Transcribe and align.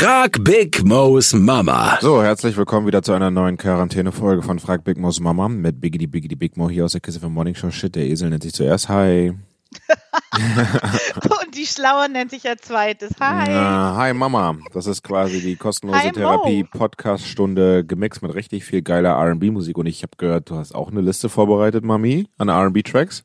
Frag 0.00 0.42
Big 0.44 0.82
Mo's 0.82 1.34
Mama. 1.34 1.98
So, 2.00 2.22
herzlich 2.22 2.56
willkommen 2.56 2.86
wieder 2.86 3.02
zu 3.02 3.12
einer 3.12 3.30
neuen 3.30 3.58
Quarantäne-Folge 3.58 4.40
von 4.40 4.58
Frag 4.58 4.82
Big 4.82 4.96
Mo's 4.96 5.20
Mama 5.20 5.46
mit 5.50 5.78
Biggity 5.78 6.06
Biggity 6.06 6.36
Big 6.36 6.56
Mo 6.56 6.70
hier 6.70 6.86
aus 6.86 6.92
der 6.92 7.02
Kiste 7.02 7.20
vom 7.20 7.34
Morning 7.34 7.54
Show. 7.54 7.70
Shit, 7.70 7.96
der 7.96 8.06
Esel 8.06 8.30
nennt 8.30 8.42
sich 8.42 8.54
zuerst. 8.54 8.88
Hi. 8.88 9.34
Und 10.34 11.54
die 11.54 11.66
Schlaue 11.66 12.08
nennt 12.08 12.30
sich 12.30 12.44
ja 12.44 12.56
zweites. 12.56 13.10
Hi. 13.20 13.50
Na, 13.50 13.94
hi 13.94 14.14
Mama. 14.14 14.56
Das 14.72 14.86
ist 14.86 15.02
quasi 15.02 15.42
die 15.42 15.56
kostenlose. 15.56 16.12
Therapie-Podcast-Stunde 16.12 17.84
gemixt 17.84 18.22
mit 18.22 18.32
richtig 18.32 18.64
viel 18.64 18.80
geiler 18.80 19.10
R&B-Musik. 19.10 19.76
Und 19.76 19.84
ich 19.84 20.02
habe 20.02 20.16
gehört, 20.16 20.48
du 20.48 20.56
hast 20.56 20.74
auch 20.74 20.90
eine 20.90 21.02
Liste 21.02 21.28
vorbereitet, 21.28 21.84
Mami, 21.84 22.26
an 22.38 22.48
R&B-Tracks. 22.48 23.24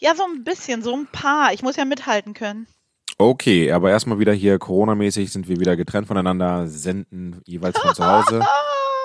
Ja, 0.00 0.14
so 0.14 0.24
ein 0.24 0.44
bisschen, 0.44 0.82
so 0.82 0.94
ein 0.94 1.06
paar. 1.10 1.54
Ich 1.54 1.62
muss 1.62 1.76
ja 1.76 1.86
mithalten 1.86 2.34
können. 2.34 2.66
Okay, 3.20 3.70
aber 3.70 3.90
erstmal 3.90 4.18
wieder 4.18 4.32
hier 4.32 4.58
Corona-mäßig 4.58 5.30
sind 5.30 5.46
wir 5.46 5.60
wieder 5.60 5.76
getrennt 5.76 6.06
voneinander, 6.06 6.66
senden 6.66 7.42
jeweils 7.44 7.78
von 7.78 7.94
zu 7.94 8.04
Hause. 8.04 8.40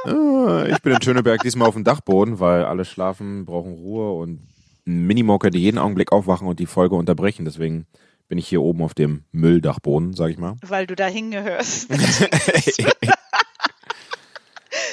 Ah, 0.07 0.67
Ich 0.69 0.79
bin 0.83 0.93
in 0.93 1.01
Schöneberg 1.01 1.41
diesmal 1.41 1.67
auf 1.67 1.73
dem 1.73 1.83
Dachboden, 1.83 2.39
weil 2.39 2.63
alle 2.63 2.85
schlafen, 2.85 3.43
brauchen 3.43 3.73
Ruhe 3.73 4.13
und 4.21 4.47
ein 4.85 5.07
Minimocker, 5.07 5.49
die 5.49 5.57
jeden 5.57 5.79
Augenblick 5.79 6.11
aufwachen 6.11 6.47
und 6.47 6.59
die 6.59 6.67
Folge 6.67 6.93
unterbrechen. 6.95 7.43
Deswegen 7.43 7.87
bin 8.27 8.37
ich 8.37 8.47
hier 8.47 8.61
oben 8.61 8.83
auf 8.83 8.93
dem 8.93 9.23
Mülldachboden, 9.31 10.13
sag 10.13 10.29
ich 10.29 10.37
mal. 10.37 10.57
Weil 10.61 10.85
du 10.85 10.95
da 10.95 11.07
hingehörst. 11.07 11.89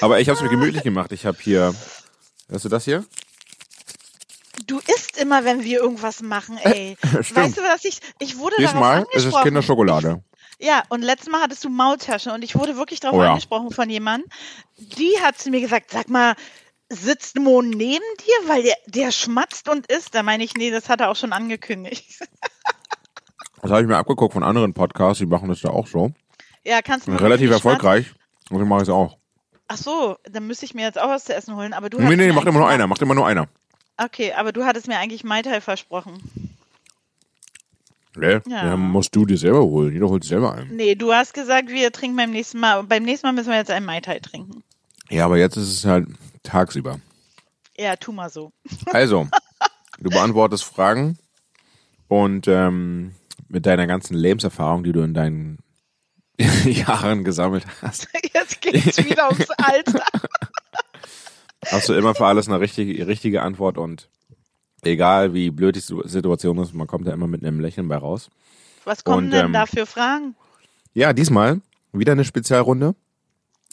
Aber 0.00 0.18
ich 0.18 0.30
habe 0.30 0.36
es 0.38 0.42
mir 0.42 0.48
gemütlich 0.48 0.82
gemacht. 0.82 1.12
Ich 1.12 1.26
habe 1.26 1.36
hier, 1.42 1.74
hörst 2.48 2.64
du 2.64 2.70
das 2.70 2.86
hier? 2.86 3.04
Immer, 5.22 5.44
wenn 5.44 5.62
wir 5.62 5.80
irgendwas 5.80 6.20
machen, 6.22 6.58
ey. 6.58 6.96
Stimmt. 7.22 7.36
Weißt 7.36 7.56
du, 7.56 7.62
was 7.62 7.84
ich, 7.84 8.00
ich 8.18 8.36
wurde 8.38 8.56
darauf 8.56 8.72
Diesmal 8.72 8.98
ist 9.02 9.06
angesprochen. 9.08 9.38
es 9.38 9.42
Kinderschokolade. 9.44 10.22
Ja, 10.58 10.82
und 10.90 11.02
letztes 11.02 11.28
Mal 11.30 11.40
hattest 11.42 11.64
du 11.64 11.68
Maultasche 11.70 12.32
und 12.32 12.42
ich 12.44 12.54
wurde 12.56 12.76
wirklich 12.76 13.00
darauf 13.00 13.18
Oh 13.18 13.22
ja. 13.22 13.30
angesprochen 13.30 13.70
von 13.72 13.88
jemandem. 13.90 14.28
Die 14.78 15.12
hat 15.22 15.38
zu 15.38 15.50
mir 15.50 15.60
gesagt, 15.60 15.90
sag 15.90 16.08
mal, 16.08 16.34
sitzt 16.88 17.38
Mo 17.38 17.62
neben 17.62 18.04
dir, 18.20 18.48
weil 18.48 18.62
der, 18.62 18.76
der 18.86 19.10
schmatzt 19.12 19.68
und 19.68 19.86
isst? 19.90 20.14
Da 20.14 20.22
meine 20.22 20.44
ich, 20.44 20.54
nee, 20.54 20.70
das 20.70 20.88
hat 20.88 21.00
er 21.00 21.10
auch 21.10 21.16
schon 21.16 21.32
angekündigt. 21.32 22.04
Das 23.62 23.70
habe 23.70 23.82
ich 23.82 23.86
mir 23.86 23.96
abgeguckt 23.96 24.32
von 24.32 24.42
anderen 24.42 24.74
Podcasts, 24.74 25.18
die 25.20 25.26
machen 25.26 25.48
das 25.48 25.60
da 25.60 25.70
auch 25.70 25.86
so. 25.86 26.10
ja, 26.64 26.82
kannst 26.82 27.06
du 27.06 27.12
Relativ 27.12 27.48
richtig 27.48 27.48
schmatzen? 27.62 27.66
erfolgreich. 27.68 28.12
Und 28.50 28.60
ich 28.60 28.66
mache 28.68 28.82
es 28.82 28.88
auch. 28.88 29.18
Ach 29.68 29.76
so, 29.76 30.16
dann 30.24 30.48
müsste 30.48 30.64
ich 30.66 30.74
mir 30.74 30.82
jetzt 30.82 31.00
auch 31.00 31.06
was 31.08 31.24
zu 31.26 31.32
essen 31.34 31.54
holen, 31.54 31.72
aber 31.72 31.88
du 31.88 32.00
Nee, 32.00 32.16
nee, 32.16 32.32
macht 32.32 32.48
immer 32.48 32.58
nur 32.58 32.68
einer, 32.68 32.88
macht 32.88 33.00
immer 33.02 33.14
nur 33.14 33.24
einer. 33.24 33.46
Okay, 33.96 34.32
aber 34.32 34.52
du 34.52 34.64
hattest 34.64 34.88
mir 34.88 34.98
eigentlich 34.98 35.24
Mai 35.24 35.42
Tai 35.42 35.60
versprochen. 35.60 36.18
Nee, 38.14 38.40
Ja. 38.46 38.66
ja. 38.66 38.76
musst 38.76 39.14
du 39.16 39.24
dir 39.24 39.38
selber 39.38 39.60
holen. 39.62 39.92
Jeder 39.92 40.08
holt 40.08 40.22
sich 40.24 40.30
selber 40.30 40.54
ein. 40.54 40.68
Nee, 40.76 40.94
du 40.94 41.12
hast 41.12 41.32
gesagt, 41.34 41.68
wir 41.70 41.90
trinken 41.92 42.16
beim 42.16 42.30
nächsten 42.30 42.60
Mal. 42.60 42.82
Beim 42.84 43.04
nächsten 43.04 43.26
Mal 43.26 43.32
müssen 43.32 43.50
wir 43.50 43.56
jetzt 43.56 43.70
einen 43.70 43.86
Mai 43.86 44.00
Tai 44.00 44.18
trinken. 44.20 44.62
Ja, 45.08 45.24
aber 45.24 45.38
jetzt 45.38 45.56
ist 45.56 45.72
es 45.72 45.84
halt 45.84 46.08
tagsüber. 46.42 47.00
Ja, 47.78 47.96
tu 47.96 48.12
mal 48.12 48.28
so. 48.30 48.52
Also, 48.92 49.28
du 49.98 50.10
beantwortest 50.10 50.64
Fragen 50.64 51.18
und 52.08 52.46
ähm, 52.48 53.14
mit 53.48 53.64
deiner 53.66 53.86
ganzen 53.86 54.14
Lebenserfahrung, 54.14 54.84
die 54.84 54.92
du 54.92 55.00
in 55.02 55.14
deinen 55.14 55.58
Jahren 56.64 57.24
gesammelt 57.24 57.64
hast, 57.80 58.08
Jetzt 58.34 58.60
geht's 58.60 58.98
wieder 59.04 59.28
ums 59.30 59.48
Alter. 59.52 60.04
hast 61.70 61.88
du 61.88 61.92
immer 61.94 62.14
für 62.14 62.26
alles 62.26 62.48
eine 62.48 62.60
richtige, 62.60 63.06
richtige 63.06 63.42
Antwort 63.42 63.78
und 63.78 64.08
egal 64.82 65.34
wie 65.34 65.50
blöd 65.50 65.76
die 65.76 65.80
Situ- 65.80 66.06
Situation 66.06 66.58
ist, 66.58 66.74
man 66.74 66.86
kommt 66.86 67.06
da 67.06 67.12
immer 67.12 67.26
mit 67.26 67.44
einem 67.44 67.60
Lächeln 67.60 67.88
bei 67.88 67.96
raus. 67.96 68.30
Was 68.84 69.04
kommen 69.04 69.26
Und, 69.26 69.30
denn 69.30 69.46
ähm, 69.46 69.52
da 69.52 69.66
für 69.66 69.86
Fragen? 69.86 70.34
Ja, 70.94 71.12
diesmal 71.12 71.60
wieder 71.92 72.12
eine 72.12 72.24
Spezialrunde, 72.24 72.94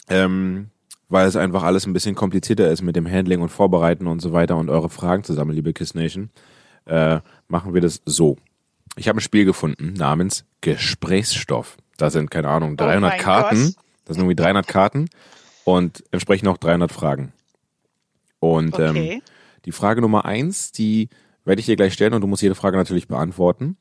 ähm, 0.08 0.68
weil 1.08 1.26
es 1.26 1.36
einfach 1.36 1.62
alles 1.64 1.86
ein 1.86 1.92
bisschen 1.92 2.14
komplizierter 2.14 2.70
ist 2.70 2.82
mit 2.82 2.94
dem 2.96 3.10
Handling 3.10 3.40
und 3.40 3.48
Vorbereiten 3.48 4.06
und 4.06 4.20
so 4.20 4.32
weiter 4.32 4.56
und 4.56 4.70
eure 4.70 4.88
Fragen 4.88 5.24
zusammen, 5.24 5.50
liebe 5.52 5.72
Kiss 5.72 5.94
Nation, 5.94 6.30
äh, 6.86 7.20
machen 7.48 7.74
wir 7.74 7.80
das 7.80 8.00
so. 8.04 8.36
Ich 8.96 9.08
habe 9.08 9.18
ein 9.18 9.22
Spiel 9.22 9.44
gefunden 9.44 9.94
namens 9.94 10.44
Gesprächsstoff. 10.60 11.76
Da 11.96 12.10
sind, 12.10 12.30
keine 12.30 12.48
Ahnung, 12.48 12.76
300 12.76 13.14
Oh 13.14 13.22
Karten. 13.22 13.64
Gott. 13.66 13.74
Das 14.04 14.16
sind 14.16 14.24
irgendwie 14.24 14.36
300 14.36 14.66
Karten 14.66 15.08
und 15.64 16.02
entsprechend 16.10 16.48
auch 16.48 16.56
300 16.58 16.90
Fragen. 16.90 17.32
Und 18.40 18.78
ähm, 18.78 18.96
Okay. 18.96 19.22
die 19.64 19.72
Frage 19.72 20.00
Nummer 20.00 20.24
eins, 20.24 20.72
die 20.72 21.08
werde 21.44 21.60
ich 21.60 21.66
dir 21.66 21.76
gleich 21.76 21.92
stellen 21.94 22.14
und 22.14 22.20
du 22.22 22.26
musst 22.26 22.42
jede 22.42 22.54
Frage 22.54 22.76
natürlich 22.76 23.08
beantworten. 23.08 23.76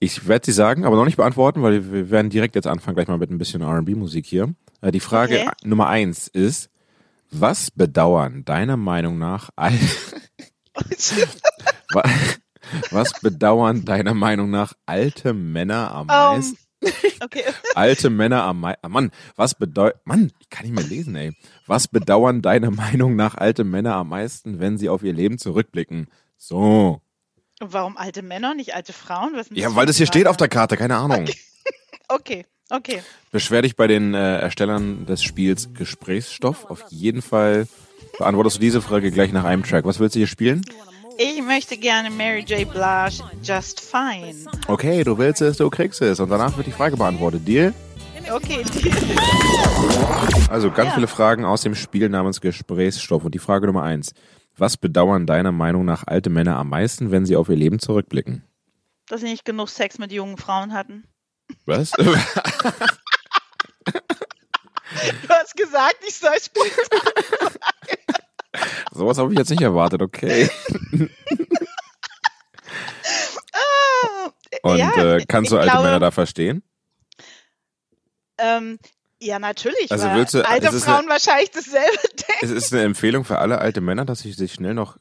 Ich 0.00 0.28
werde 0.28 0.46
sie 0.46 0.52
sagen, 0.52 0.84
aber 0.84 0.96
noch 0.96 1.04
nicht 1.06 1.16
beantworten, 1.16 1.62
weil 1.62 1.90
wir 1.92 2.10
werden 2.10 2.30
direkt 2.30 2.54
jetzt 2.54 2.66
anfangen, 2.68 2.94
gleich 2.94 3.08
mal 3.08 3.18
mit 3.18 3.30
ein 3.30 3.38
bisschen 3.38 3.62
R&B-Musik 3.62 4.26
hier. 4.26 4.54
Äh, 4.80 4.92
Die 4.92 5.00
Frage 5.00 5.40
Okay. 5.40 5.50
Nummer 5.64 5.88
eins 5.88 6.28
ist, 6.28 6.70
was 7.30 7.70
bedauern 7.70 8.44
deiner 8.44 8.76
Meinung 8.76 9.18
nach 9.18 9.50
all, 9.56 9.72
wa- 11.92 12.04
was 12.90 13.14
bedauern 13.20 13.84
deiner 13.84 14.14
Meinung 14.14 14.50
nach 14.50 14.72
alte 14.86 15.32
Männer 15.34 15.90
am 15.92 16.06
meisten? 16.06 16.58
Okay. 17.20 17.42
Alte 17.74 18.10
Männer 18.10 18.44
am 18.44 18.60
meisten. 18.60 18.88
Mann, 18.90 19.10
was 19.36 19.54
bedeutet. 19.54 20.00
Mann, 20.04 20.30
ich 20.38 20.48
kann 20.50 20.64
nicht 20.64 20.74
mehr 20.74 20.84
lesen, 20.84 21.16
ey. 21.16 21.32
Was 21.66 21.88
bedauern 21.88 22.42
deiner 22.42 22.70
Meinung 22.72 23.16
nach 23.16 23.34
alte 23.34 23.64
Männer 23.64 23.96
am 23.96 24.10
meisten, 24.10 24.60
wenn 24.60 24.78
sie 24.78 24.88
auf 24.88 25.02
ihr 25.02 25.12
Leben 25.12 25.38
zurückblicken? 25.38 26.08
So. 26.36 27.00
Warum 27.60 27.96
alte 27.96 28.22
Männer, 28.22 28.54
nicht 28.54 28.74
alte 28.74 28.92
Frauen? 28.92 29.34
Ja, 29.50 29.74
weil 29.74 29.86
das 29.86 29.96
hier 29.96 30.06
steht 30.06 30.28
auf 30.28 30.36
der 30.36 30.48
Karte, 30.48 30.76
keine 30.76 30.96
Ahnung. 30.96 31.26
Okay, 32.10 32.46
okay. 32.70 33.02
Beschwer 33.32 33.60
dich 33.60 33.76
bei 33.76 33.86
den 33.86 34.14
äh, 34.14 34.38
Erstellern 34.38 35.04
des 35.04 35.22
Spiels 35.22 35.74
Gesprächsstoff. 35.74 36.64
Auf 36.70 36.86
jeden 36.88 37.20
Fall 37.20 37.68
beantwortest 38.16 38.56
du 38.56 38.60
diese 38.60 38.80
Frage 38.80 39.10
gleich 39.10 39.30
nach 39.30 39.44
einem 39.44 39.62
Track. 39.62 39.84
Was 39.84 40.00
willst 40.00 40.14
du 40.14 40.20
hier 40.20 40.26
spielen? 40.26 40.64
Ich 41.20 41.42
möchte 41.42 41.76
gerne 41.76 42.10
Mary 42.10 42.40
J. 42.46 42.70
Blige 42.70 43.24
Just 43.42 43.80
Fine. 43.80 44.34
Okay, 44.68 45.02
du 45.02 45.18
willst 45.18 45.42
es, 45.42 45.56
du 45.56 45.68
kriegst 45.68 46.00
es. 46.00 46.20
Und 46.20 46.28
danach 46.30 46.56
wird 46.56 46.68
die 46.68 46.72
Frage 46.72 46.96
beantwortet. 46.96 47.46
Deal? 47.46 47.74
Okay, 48.30 48.64
die, 48.74 48.92
Also 50.48 50.70
ganz 50.70 50.90
Ja. 50.90 50.94
viele 50.94 51.08
Fragen 51.08 51.44
aus 51.44 51.62
dem 51.62 51.74
Spiel 51.74 52.08
namens 52.08 52.40
Gesprächsstoff. 52.40 53.24
Und 53.24 53.34
die 53.34 53.38
Frage 53.40 53.66
Nummer 53.66 53.82
eins. 53.82 54.12
Was 54.56 54.76
bedauern 54.76 55.26
deiner 55.26 55.50
Meinung 55.52 55.84
nach 55.84 56.04
alte 56.06 56.30
Männer 56.30 56.56
am 56.56 56.68
meisten, 56.68 57.10
wenn 57.10 57.26
sie 57.26 57.34
auf 57.36 57.48
ihr 57.48 57.56
Leben 57.56 57.78
zurückblicken? 57.80 58.44
dass 59.10 59.20
sie 59.22 59.26
nicht 59.26 59.46
genug 59.46 59.70
Sex 59.70 59.96
mit 59.98 60.12
jungen 60.12 60.36
Frauen 60.36 60.72
hatten. 60.74 61.04
Was? 61.64 61.92
Du 65.22 65.28
hast 65.28 65.56
gesagt, 65.56 65.96
ich 66.06 66.14
soll 66.16 66.36
spontan. 66.42 67.52
Sowas 68.92 69.18
habe 69.18 69.32
ich 69.32 69.38
jetzt 69.38 69.50
nicht 69.50 69.62
erwartet, 69.62 70.02
okay. 70.02 70.48
Und 74.62 74.78
ja, 74.78 75.16
äh, 75.16 75.24
kannst 75.26 75.52
du 75.52 75.56
alte 75.58 75.70
glaube, 75.70 75.84
Männer 75.86 76.00
da 76.00 76.10
verstehen? 76.10 76.62
Ähm, 78.38 78.78
ja, 79.20 79.38
natürlich. 79.38 79.90
Also 79.90 80.08
willst 80.12 80.34
du- 80.34 80.46
alte 80.48 80.72
Frauen 80.72 81.08
wahrscheinlich 81.08 81.50
dasselbe 81.50 81.98
denken. 82.02 82.38
Es 82.42 82.50
ist 82.50 82.72
eine 82.72 82.82
Empfehlung 82.82 83.24
für 83.24 83.38
alle 83.38 83.58
alte 83.58 83.80
Männer, 83.80 84.04
dass 84.04 84.20
sie 84.20 84.32
sich 84.32 84.54
schnell 84.54 84.74
noch 84.74 84.96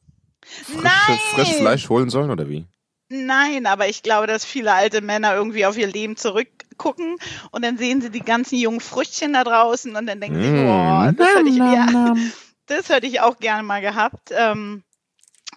frische, 0.46 0.82
Nein! 0.84 1.20
frisch 1.34 1.54
Fleisch 1.54 1.90
holen 1.90 2.10
sollen, 2.10 2.32
oder 2.32 2.50
wie? 2.50 2.68
Nein, 3.10 3.66
aber 3.68 3.88
ich 3.88 4.04
glaube, 4.04 4.28
dass 4.28 4.44
viele 4.44 4.74
alte 4.74 5.02
Männer 5.02 5.34
irgendwie 5.36 5.66
auf 5.66 5.78
ihr 5.78 5.88
Leben 5.88 6.18
zurückgucken 6.18 7.16
und 7.52 7.64
dann 7.64 7.78
sehen 7.78 8.02
sie 8.02 8.10
die 8.10 8.20
ganzen 8.22 8.58
jungen 8.58 8.82
Früchtchen 8.82 9.34
da 9.34 9.44
draußen 9.46 9.96
und 9.96 10.08
dann 10.08 10.20
denken 10.20 10.42
sie, 10.44 10.50
Mm. 10.50 10.66
boah, 10.66 11.14
das 11.16 11.28
hätte 11.36 11.50
ich, 11.50 11.56
ja, 11.56 12.14
das 12.68 12.90
hätte 12.90 13.08
ich 13.08 13.22
auch 13.22 13.38
gerne 13.40 13.64
mal 13.64 13.82
gehabt. 13.82 14.32
Ähm, 14.32 14.84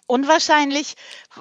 und 0.07 0.27
wahrscheinlich, 0.27 0.95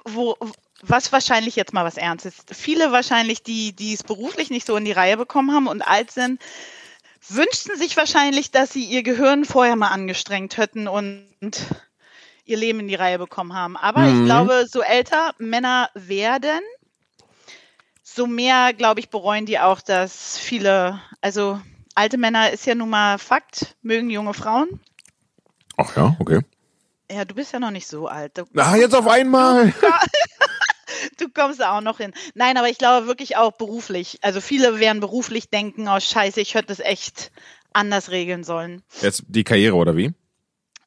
wo, 0.06 0.36
was 0.82 1.12
wahrscheinlich 1.12 1.56
jetzt 1.56 1.74
mal 1.74 1.86
was 1.86 1.98
Ernstes, 1.98 2.36
viele 2.52 2.92
wahrscheinlich, 2.92 3.44
die, 3.44 3.74
die 3.74 3.94
es 3.94 4.04
beruflich 4.04 4.50
nicht 4.50 4.68
so 4.68 4.76
in 4.76 4.86
die 4.86 4.92
Reihe 4.92 5.18
bekommen 5.18 5.54
haben 5.54 5.68
und 5.68 5.82
alt 5.82 6.12
sind, 6.12 6.42
wünschten 7.28 7.78
sich 7.78 7.98
wahrscheinlich, 7.98 8.52
dass 8.52 8.72
sie 8.74 8.84
ihr 8.86 9.04
Gehirn 9.04 9.46
vorher 9.46 9.76
mal 9.76 9.90
angestrengt 9.90 10.58
hätten 10.58 10.88
und 10.88 11.28
ihr 12.46 12.58
Leben 12.58 12.80
in 12.80 12.88
die 12.88 12.96
Reihe 12.96 13.20
bekommen 13.20 13.54
haben. 13.54 13.78
Aber 13.78 14.08
Mhm. 14.08 14.14
ich 14.14 14.24
glaube, 14.24 14.66
so 14.68 14.82
älter 14.82 15.34
Männer 15.38 15.90
werden, 15.94 16.62
so 18.04 18.26
mehr, 18.28 18.74
glaube 18.74 19.00
ich, 19.00 19.10
bereuen 19.10 19.46
die 19.46 19.60
auch, 19.60 19.82
dass 19.82 20.38
viele, 20.38 21.02
also 21.22 21.62
alte 21.96 22.18
Männer 22.18 22.52
ist 22.52 22.66
ja 22.66 22.76
nun 22.76 22.90
mal 22.90 23.18
Fakt, 23.20 23.76
mögen 23.82 24.10
junge 24.10 24.34
Frauen. 24.34 24.80
Ach 25.80 25.96
ja, 25.96 26.16
okay. 26.20 26.42
Ja, 27.12 27.26
du 27.26 27.34
bist 27.36 27.54
ja 27.54 27.60
noch 27.60 27.72
nicht 27.72 27.88
so 27.88 28.08
alt. 28.08 28.38
Du, 28.38 28.44
Ah, 28.60 28.76
jetzt 28.76 28.94
auf 28.96 29.08
einmal! 29.08 29.74
du 31.18 31.30
kommst 31.34 31.60
da 31.60 31.78
auch 31.78 31.82
noch 31.82 31.98
hin. 31.98 32.14
Nein, 32.36 32.58
aber 32.58 32.70
ich 32.70 32.78
glaube 32.78 33.08
wirklich 33.08 33.38
auch 33.38 33.54
beruflich. 33.54 34.20
Also 34.22 34.42
viele 34.42 34.80
werden 34.80 35.00
beruflich 35.00 35.50
denken, 35.50 35.88
oh 35.88 36.00
scheiße, 36.00 36.40
ich 36.42 36.54
hätte 36.56 36.68
das 36.68 36.80
echt 36.80 37.32
anders 37.74 38.12
regeln 38.12 38.44
sollen. 38.44 38.82
Jetzt 39.02 39.24
die 39.28 39.44
Karriere, 39.44 39.76
oder 39.76 39.96
wie? 39.96 40.14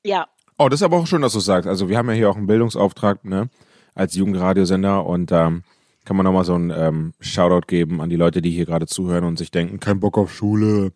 Ja, 0.05 0.27
Oh, 0.59 0.69
das 0.69 0.81
ist 0.81 0.85
aber 0.85 0.99
auch 0.99 1.07
schön, 1.09 1.23
dass 1.23 1.33
du 1.33 1.41
sagst. 1.41 1.67
Also 1.67 1.89
wir 1.89 1.97
haben 1.99 2.09
ja 2.11 2.15
hier 2.15 2.31
auch 2.31 2.37
einen 2.37 2.47
Bildungsauftrag, 2.47 3.25
ne, 3.25 3.49
als 3.97 4.15
Jugendradiosender 4.15 5.05
und 5.05 5.33
ähm, 5.33 5.65
kann 6.05 6.15
man 6.17 6.25
nochmal 6.25 6.45
so 6.45 6.55
ein 6.55 6.71
ähm, 6.71 7.15
Shoutout 7.21 7.67
geben 7.67 8.01
an 8.01 8.11
die 8.11 8.17
Leute, 8.17 8.43
die 8.43 8.51
hier 8.51 8.67
gerade 8.67 8.87
zuhören 8.87 9.25
und 9.25 9.39
sich 9.39 9.51
denken, 9.51 9.81
kein 9.81 9.99
Bock 9.99 10.19
auf 10.19 10.33
Schule. 10.33 10.93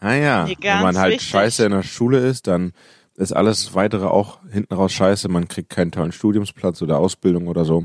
Naja, 0.00 0.44
Nee, 0.44 0.56
wenn 0.60 0.82
man 0.82 0.98
halt 0.98 1.14
wichtig. 1.14 1.28
scheiße 1.30 1.64
in 1.64 1.72
der 1.72 1.82
Schule 1.82 2.18
ist, 2.18 2.46
dann 2.46 2.72
ist 3.18 3.32
alles 3.32 3.74
weitere 3.74 4.06
auch 4.06 4.38
hinten 4.50 4.74
raus 4.74 4.92
scheiße. 4.92 5.28
Man 5.28 5.48
kriegt 5.48 5.70
keinen 5.70 5.90
tollen 5.92 6.12
Studiumsplatz 6.12 6.80
oder 6.82 6.98
Ausbildung 6.98 7.48
oder 7.48 7.64
so. 7.64 7.84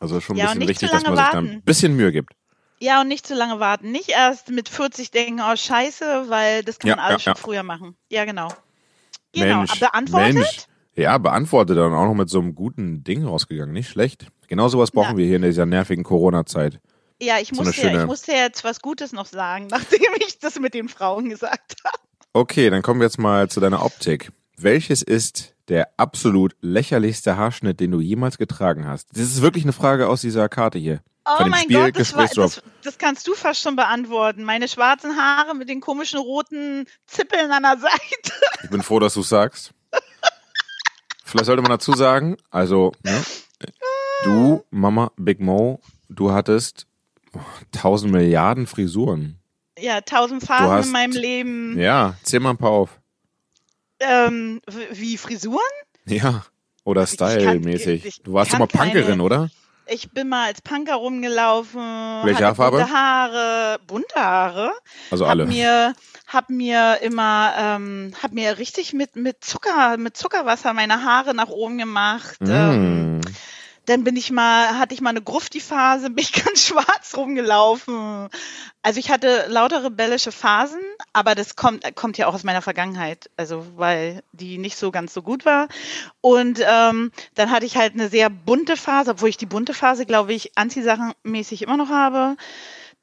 Also 0.00 0.20
schon 0.20 0.36
ein 0.36 0.40
Ja, 0.40 0.46
bisschen 0.46 0.68
wichtig, 0.68 0.90
dass 0.90 1.02
man 1.04 1.14
lange 1.14 1.22
sich 1.24 1.30
da 1.32 1.38
ein 1.38 1.44
warten. 1.46 1.62
bisschen 1.64 1.96
Mühe 1.96 2.12
gibt. 2.12 2.32
Ja, 2.80 3.00
und 3.00 3.08
nicht 3.08 3.26
zu 3.26 3.34
lange 3.34 3.60
warten. 3.60 3.92
Nicht 3.92 4.08
erst 4.10 4.50
mit 4.50 4.68
40 4.68 5.10
denken, 5.10 5.40
oh 5.40 5.54
scheiße, 5.56 6.24
weil 6.28 6.62
das 6.64 6.78
kann 6.78 6.90
Ja, 6.90 6.96
man 6.96 7.04
alles 7.06 7.24
ja, 7.24 7.32
schon 7.32 7.38
ja. 7.38 7.42
früher 7.42 7.62
machen. 7.62 7.96
Ja, 8.10 8.24
genau. 8.24 8.48
Genau, 9.32 9.58
Mensch, 9.58 9.80
beantwortet? 9.80 10.34
Mensch. 10.34 10.66
Ja, 10.96 11.18
beantwortet 11.18 11.76
dann 11.76 11.92
auch 11.92 12.04
noch 12.06 12.14
mit 12.14 12.28
so 12.30 12.38
einem 12.40 12.54
guten 12.54 13.02
Ding 13.02 13.24
rausgegangen. 13.24 13.72
Nicht 13.72 13.88
schlecht. 13.88 14.26
Genau 14.48 14.68
sowas 14.68 14.90
brauchen 14.92 15.12
Na. 15.12 15.16
wir 15.16 15.26
hier 15.26 15.36
in 15.36 15.42
dieser 15.42 15.66
nervigen 15.66 16.04
Corona-Zeit. 16.04 16.80
Ja, 17.20 17.38
ich 17.40 17.48
So 17.48 17.56
musste, 17.62 17.80
ja, 17.82 17.88
schöne- 17.90 18.00
ich 18.02 18.06
musste 18.06 18.32
ja 18.32 18.38
jetzt 18.38 18.62
was 18.64 18.80
Gutes 18.80 19.12
noch 19.12 19.26
sagen, 19.26 19.66
nachdem 19.70 20.00
ich 20.26 20.38
das 20.38 20.58
mit 20.60 20.74
den 20.74 20.88
Frauen 20.88 21.28
gesagt 21.30 21.76
habe. 21.84 21.98
Okay, 22.32 22.70
dann 22.70 22.82
kommen 22.82 23.00
wir 23.00 23.06
jetzt 23.06 23.18
mal 23.18 23.48
zu 23.48 23.60
deiner 23.60 23.84
Optik. 23.84 24.30
Welches 24.56 25.02
ist 25.02 25.54
der 25.68 25.88
absolut 25.96 26.54
lächerlichste 26.60 27.36
Haarschnitt, 27.36 27.80
den 27.80 27.90
du 27.90 28.00
jemals 28.00 28.38
getragen 28.38 28.86
hast? 28.86 29.08
Das 29.12 29.22
ist 29.22 29.42
wirklich 29.42 29.64
eine 29.64 29.72
Frage 29.72 30.08
aus 30.08 30.20
dieser 30.20 30.48
Karte 30.48 30.78
hier. 30.78 31.00
Oh 31.26 31.36
Von 31.36 31.46
dem 31.46 31.50
mein 31.52 31.62
Spiel 31.62 31.78
Gott, 31.78 31.98
das, 31.98 32.14
war, 32.14 32.28
das, 32.28 32.62
das 32.82 32.98
kannst 32.98 33.26
du 33.26 33.34
fast 33.34 33.62
schon 33.62 33.76
beantworten. 33.76 34.44
Meine 34.44 34.68
schwarzen 34.68 35.16
Haare 35.16 35.54
mit 35.54 35.70
den 35.70 35.80
komischen 35.80 36.18
roten 36.18 36.86
Zippeln 37.06 37.50
an 37.50 37.62
der 37.62 37.78
Seite. 37.78 38.32
Ich 38.62 38.70
bin 38.70 38.82
froh, 38.82 38.98
dass 38.98 39.14
du 39.14 39.22
sagst. 39.22 39.72
Vielleicht 41.24 41.46
sollte 41.46 41.62
man 41.62 41.70
dazu 41.70 41.94
sagen, 41.94 42.36
also, 42.50 42.92
ne, 43.02 43.24
du, 44.24 44.64
Mama, 44.70 45.10
Big 45.16 45.40
Mo, 45.40 45.80
du 46.10 46.30
hattest 46.30 46.86
oh, 47.34 47.40
tausend 47.72 48.12
Milliarden 48.12 48.66
Frisuren. 48.66 49.38
Ja, 49.78 50.02
tausend 50.02 50.44
Phasen 50.44 50.70
hast- 50.70 50.86
in 50.86 50.92
meinem 50.92 51.12
Leben. 51.12 51.78
Ja, 51.78 52.16
zähl 52.22 52.40
mal 52.40 52.50
ein 52.50 52.58
paar 52.58 52.70
auf. 52.70 53.00
Ähm, 54.00 54.60
wie 54.92 55.16
Frisuren? 55.16 55.60
Ja, 56.06 56.44
oder 56.84 57.06
Style-mäßig. 57.06 58.22
Du 58.22 58.32
warst 58.34 58.52
doch 58.52 58.58
mal 58.58 58.66
Punkerin, 58.66 59.06
keine- 59.06 59.22
oder? 59.22 59.50
Ich 59.86 60.10
bin 60.12 60.30
mal 60.30 60.46
als 60.46 60.62
Punker 60.62 60.94
rumgelaufen. 60.94 61.80
Welche 62.24 62.44
Haarfarbe? 62.46 62.78
Bunte 62.78 62.92
Haare, 62.92 63.78
bunte 63.86 64.14
Haare. 64.14 64.72
Also 65.10 65.24
hab 65.26 65.32
alle. 65.32 65.44
mir 65.46 65.94
hab 66.26 66.48
mir 66.48 67.00
immer 67.02 67.52
ähm, 67.58 68.14
hab 68.22 68.32
mir 68.32 68.56
richtig 68.56 68.94
mit 68.94 69.14
mit 69.16 69.44
Zucker 69.44 69.98
mit 69.98 70.16
Zuckerwasser 70.16 70.72
meine 70.72 71.04
Haare 71.04 71.34
nach 71.34 71.48
oben 71.48 71.76
gemacht. 71.78 72.38
Ähm, 72.40 73.18
Mm. 73.18 73.20
Dann 73.86 74.04
bin 74.04 74.16
ich 74.16 74.30
mal 74.30 74.78
hatte 74.78 74.94
ich 74.94 75.00
mal 75.00 75.10
eine 75.10 75.22
Grufti-Phase, 75.22 76.10
bin 76.10 76.24
ich 76.24 76.32
ganz 76.32 76.66
schwarz 76.66 77.16
rumgelaufen. 77.16 78.28
Also 78.82 79.00
ich 79.00 79.10
hatte 79.10 79.46
lauter 79.48 79.84
rebellische 79.84 80.32
Phasen, 80.32 80.80
aber 81.12 81.34
das 81.34 81.56
kommt 81.56 81.84
kommt 81.94 82.18
ja 82.18 82.26
auch 82.26 82.34
aus 82.34 82.44
meiner 82.44 82.62
Vergangenheit, 82.62 83.30
also 83.36 83.66
weil 83.76 84.22
die 84.32 84.58
nicht 84.58 84.76
so 84.76 84.90
ganz 84.90 85.14
so 85.14 85.22
gut 85.22 85.44
war. 85.44 85.68
Und 86.20 86.60
ähm, 86.60 87.10
dann 87.34 87.50
hatte 87.50 87.66
ich 87.66 87.76
halt 87.76 87.94
eine 87.94 88.08
sehr 88.08 88.30
bunte 88.30 88.76
Phase, 88.76 89.12
obwohl 89.12 89.28
ich 89.28 89.36
die 89.36 89.46
bunte 89.46 89.74
Phase, 89.74 90.06
glaube 90.06 90.34
ich, 90.34 90.56
anziehsachenmäßig 90.56 91.62
immer 91.62 91.76
noch 91.76 91.90
habe. 91.90 92.36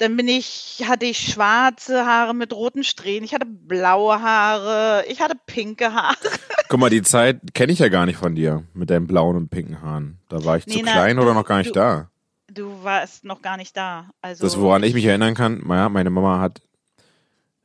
Dann 0.02 0.18
bin 0.18 0.28
ich, 0.28 0.82
hatte 0.88 1.06
ich 1.06 1.20
schwarze 1.20 2.08
Haare 2.08 2.34
mit 2.34 2.54
roten 2.54 2.84
Strähnen, 2.84 3.24
ich 3.24 3.36
hatte 3.36 3.46
blaue 3.46 4.20
Haare, 4.20 5.06
ich 5.08 5.22
hatte 5.22 5.36
pinke 5.46 5.94
Haare. 5.94 6.16
Guck 6.70 6.80
mal, 6.80 6.90
die 6.90 7.04
Zeit 7.04 7.54
kenne 7.54 7.72
ich 7.72 7.78
ja 7.78 7.88
gar 7.88 8.08
nicht 8.08 8.18
von 8.18 8.34
dir 8.34 8.64
mit 8.74 8.90
deinen 8.90 9.06
blauen 9.06 9.36
und 9.38 9.50
pinken 9.50 9.84
Haaren. 9.84 10.18
Da 10.28 10.44
war 10.44 10.58
ich 10.58 10.66
zu 10.66 10.76
Nee, 10.76 10.82
na, 10.84 10.94
klein 10.94 11.20
oder 11.20 11.36
noch 11.36 11.46
gar 11.46 11.60
nicht 11.60 11.70
du- 11.70 11.80
da. 11.80 12.10
Du 12.52 12.84
warst 12.84 13.26
noch 13.26 13.44
gar 13.44 13.58
nicht 13.58 13.78
da. 13.78 14.10
Also 14.24 14.44
Das, 14.44 14.60
woran 14.60 14.82
ich 14.82 14.96
mich 14.96 15.06
erinnern 15.06 15.36
kann, 15.36 15.64
ja, 15.70 15.88
meine 15.88 16.10
Mama 16.10 16.40
hat, 16.40 16.62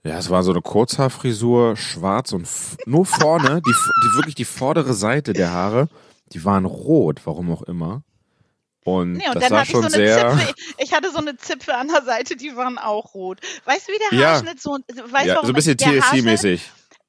ja, 0.05 0.19
es 0.19 0.29
war 0.29 0.43
so 0.43 0.51
eine 0.51 0.61
Kurzhaarfrisur, 0.61 1.79
schwarz 1.79 2.33
und 2.35 2.47
nur 2.85 3.07
vorne, 3.07 3.63
die, 3.67 3.73
die 3.73 4.15
wirklich 4.17 4.35
die 4.35 4.45
vordere 4.45 4.93
Seite 4.93 5.33
der 5.33 5.53
Haare, 5.53 5.89
die 6.33 6.45
waren 6.45 6.67
rot, 6.67 7.23
warum 7.25 7.51
auch 7.51 7.63
immer. 7.63 8.03
Und, 8.87 9.15
Nee, 9.15 9.29
und 9.29 9.35
das 9.35 9.49
so 9.49 9.65
schon 9.65 9.85
eine 9.85 9.91
sehr, 9.91 10.31
Zipfel. 10.31 10.55
Ich 10.79 10.93
hatte 10.93 11.11
so 11.11 11.19
eine 11.19 11.37
Zipfel 11.37 11.75
an 11.75 11.89
der 11.89 12.03
Seite, 12.03 12.37
die 12.37 12.55
waren 12.55 12.79
auch 12.79 13.15
rot. 13.15 13.41
Weißt 13.65 13.89
du, 13.89 13.93
wie 13.93 13.99
der 14.11 14.19
Ja. 14.19 14.29
Haarschnitt 14.35 14.61
so, 14.63 14.79
weißt 14.87 15.27
ja, 15.27 15.35
warum 15.35 15.47
so 15.47 15.53
ein 15.53 15.57
bisschen 15.57 15.77
TLC-mäßig. 15.77 16.61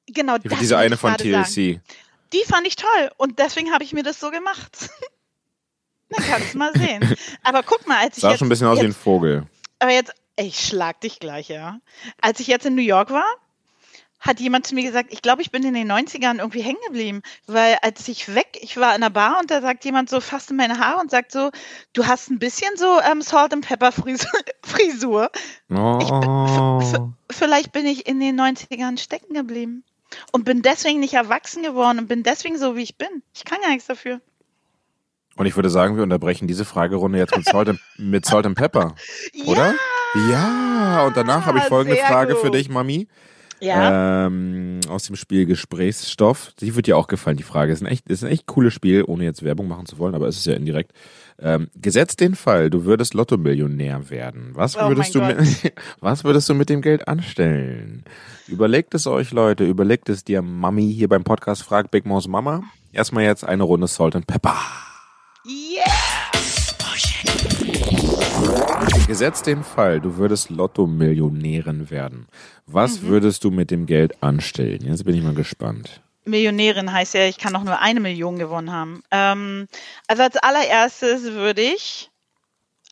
Genau, 0.08 0.38
das 0.38 0.58
Diese 0.58 0.76
eine 0.76 0.96
von 0.96 1.12
gerade 1.12 1.30
sagen. 1.30 1.44
TLC. 1.44 1.80
Die 2.32 2.42
fand 2.48 2.66
ich 2.66 2.74
toll 2.74 3.10
und 3.16 3.38
deswegen 3.38 3.72
habe 3.72 3.84
ich 3.84 3.92
mir 3.92 4.02
das 4.02 4.18
so 4.18 4.32
gemacht. 4.32 4.90
Dann 6.10 6.24
kannst 6.24 6.54
du 6.54 6.58
mal 6.58 6.72
sehen. 6.74 7.14
Aber 7.44 7.62
guck 7.62 7.86
mal, 7.86 7.98
als 7.98 8.16
ich 8.16 8.22
Sah 8.22 8.30
jetzt, 8.30 8.40
schon 8.40 8.46
ein 8.46 8.48
bisschen 8.48 8.66
aus 8.66 8.78
wie 8.78 8.82
ein 8.84 8.86
jetzt, 8.88 9.00
Vogel. 9.00 9.46
aber 9.78 9.92
jetzt, 9.92 10.12
ey, 10.34 10.48
ich 10.48 10.58
schlag 10.66 11.00
dich 11.00 11.20
gleich, 11.20 11.48
ja. 11.48 11.78
Als 12.20 12.40
ich 12.40 12.48
jetzt 12.48 12.66
in 12.66 12.74
New 12.74 12.82
York 12.82 13.10
war, 13.10 13.26
hat 14.20 14.40
jemand 14.40 14.66
zu 14.66 14.74
mir 14.74 14.82
gesagt, 14.84 15.12
ich 15.12 15.22
glaube, 15.22 15.42
ich 15.42 15.50
bin 15.50 15.62
in 15.62 15.74
den 15.74 15.90
90ern 15.90 16.38
irgendwie 16.38 16.62
hängen 16.62 16.78
geblieben, 16.86 17.22
weil 17.46 17.76
als 17.82 18.06
ich 18.08 18.34
weg, 18.34 18.58
ich 18.60 18.76
war 18.76 18.94
in 18.94 19.00
der 19.00 19.10
Bar 19.10 19.38
und 19.40 19.50
da 19.50 19.60
sagt 19.60 19.84
jemand 19.84 20.10
so 20.10 20.20
fast 20.20 20.50
in 20.50 20.56
meine 20.56 20.78
Haare 20.78 21.00
und 21.00 21.10
sagt 21.10 21.32
so, 21.32 21.50
du 21.92 22.06
hast 22.06 22.30
ein 22.30 22.38
bisschen 22.38 22.70
so 22.76 23.00
ähm, 23.00 23.22
Salt 23.22 23.52
and 23.52 23.66
Pepper 23.66 23.92
Frisur. 24.62 25.30
Oh. 25.70 27.10
Vielleicht 27.30 27.72
bin 27.72 27.86
ich 27.86 28.08
in 28.08 28.18
den 28.20 28.40
90ern 28.40 28.98
stecken 28.98 29.34
geblieben 29.34 29.84
und 30.32 30.44
bin 30.44 30.62
deswegen 30.62 31.00
nicht 31.00 31.14
erwachsen 31.14 31.62
geworden 31.62 31.98
und 32.00 32.08
bin 32.08 32.22
deswegen 32.22 32.58
so, 32.58 32.76
wie 32.76 32.82
ich 32.82 32.96
bin. 32.96 33.22
Ich 33.34 33.44
kann 33.44 33.58
ja 33.62 33.68
nichts 33.68 33.86
dafür. 33.86 34.20
Und 35.36 35.46
ich 35.46 35.54
würde 35.54 35.70
sagen, 35.70 35.96
wir 35.96 36.02
unterbrechen 36.02 36.48
diese 36.48 36.64
Fragerunde 36.64 37.18
jetzt 37.18 37.36
mit 37.36 37.44
Salt 37.46 37.68
and, 37.68 37.80
mit 37.96 38.26
Salt 38.26 38.44
and 38.44 38.58
Pepper, 38.58 38.96
oder? 39.46 39.74
Ja, 40.28 41.06
und 41.06 41.16
danach 41.16 41.46
habe 41.46 41.58
ich 41.58 41.64
folgende 41.64 41.96
Frage 41.96 42.32
gut. 42.32 42.42
für 42.42 42.50
dich, 42.50 42.68
Mami. 42.68 43.06
Ja. 43.60 44.26
Ähm, 44.26 44.80
aus 44.88 45.04
dem 45.04 45.16
Spiel 45.16 45.46
Gesprächsstoff. 45.46 46.52
Die 46.60 46.74
wird 46.76 46.86
dir 46.86 46.96
auch 46.96 47.08
gefallen, 47.08 47.36
die 47.36 47.42
Frage. 47.42 47.72
Ist 47.72 47.82
ein 47.82 47.86
echt, 47.86 48.08
ist 48.08 48.24
ein 48.24 48.30
echt 48.30 48.46
cooles 48.46 48.72
Spiel, 48.72 49.04
ohne 49.06 49.24
jetzt 49.24 49.42
Werbung 49.42 49.68
machen 49.68 49.86
zu 49.86 49.98
wollen, 49.98 50.14
aber 50.14 50.28
es 50.28 50.36
ist 50.36 50.46
ja 50.46 50.54
indirekt. 50.54 50.92
Ähm, 51.40 51.68
gesetzt 51.76 52.20
den 52.20 52.34
Fall, 52.34 52.68
du 52.68 52.84
würdest 52.84 53.14
Lotto-Millionär 53.14 54.10
werden. 54.10 54.50
Was 54.54 54.76
Oh 54.76 54.88
würdest 54.88 55.14
du 55.14 55.22
mit, 55.22 55.38
was 56.00 56.24
würdest 56.24 56.48
du 56.48 56.54
mit 56.54 56.68
dem 56.68 56.82
Geld 56.82 57.06
anstellen? 57.06 58.04
Überlegt 58.48 58.94
es 58.94 59.06
euch, 59.06 59.30
Leute. 59.30 59.64
Überlegt 59.64 60.08
es 60.08 60.24
dir, 60.24 60.42
Mami, 60.42 60.92
hier 60.92 61.08
beim 61.08 61.24
Podcast 61.24 61.62
Frag 61.62 61.90
Big 61.90 62.06
Mouse 62.06 62.26
Mama. 62.26 62.64
Erstmal 62.92 63.24
jetzt 63.24 63.44
eine 63.44 63.62
Runde 63.62 63.86
Salt 63.86 64.16
and 64.16 64.26
Pepper. 64.26 64.56
Yeah. 65.46 66.07
Gesetzt 69.06 69.46
den 69.46 69.64
Fall, 69.64 70.00
du 70.00 70.16
würdest 70.16 70.50
Lotto-Millionärin 70.50 71.90
werden. 71.90 72.28
Was 72.66 73.00
Mhm. 73.00 73.06
würdest 73.08 73.44
du 73.44 73.50
mit 73.50 73.70
dem 73.70 73.86
Geld 73.86 74.22
anstellen? 74.22 74.84
Jetzt 74.84 75.04
bin 75.04 75.14
ich 75.14 75.22
mal 75.22 75.34
gespannt. 75.34 76.02
Millionärin 76.24 76.92
heißt 76.92 77.14
ja, 77.14 77.26
ich 77.26 77.38
kann 77.38 77.54
noch 77.54 77.64
nur 77.64 77.78
eine 77.80 78.00
Million 78.00 78.38
gewonnen 78.38 78.70
haben. 78.70 79.02
Ähm, 79.10 79.66
also 80.06 80.22
als 80.24 80.36
allererstes 80.36 81.22
würde 81.32 81.62
ich, 81.62 82.10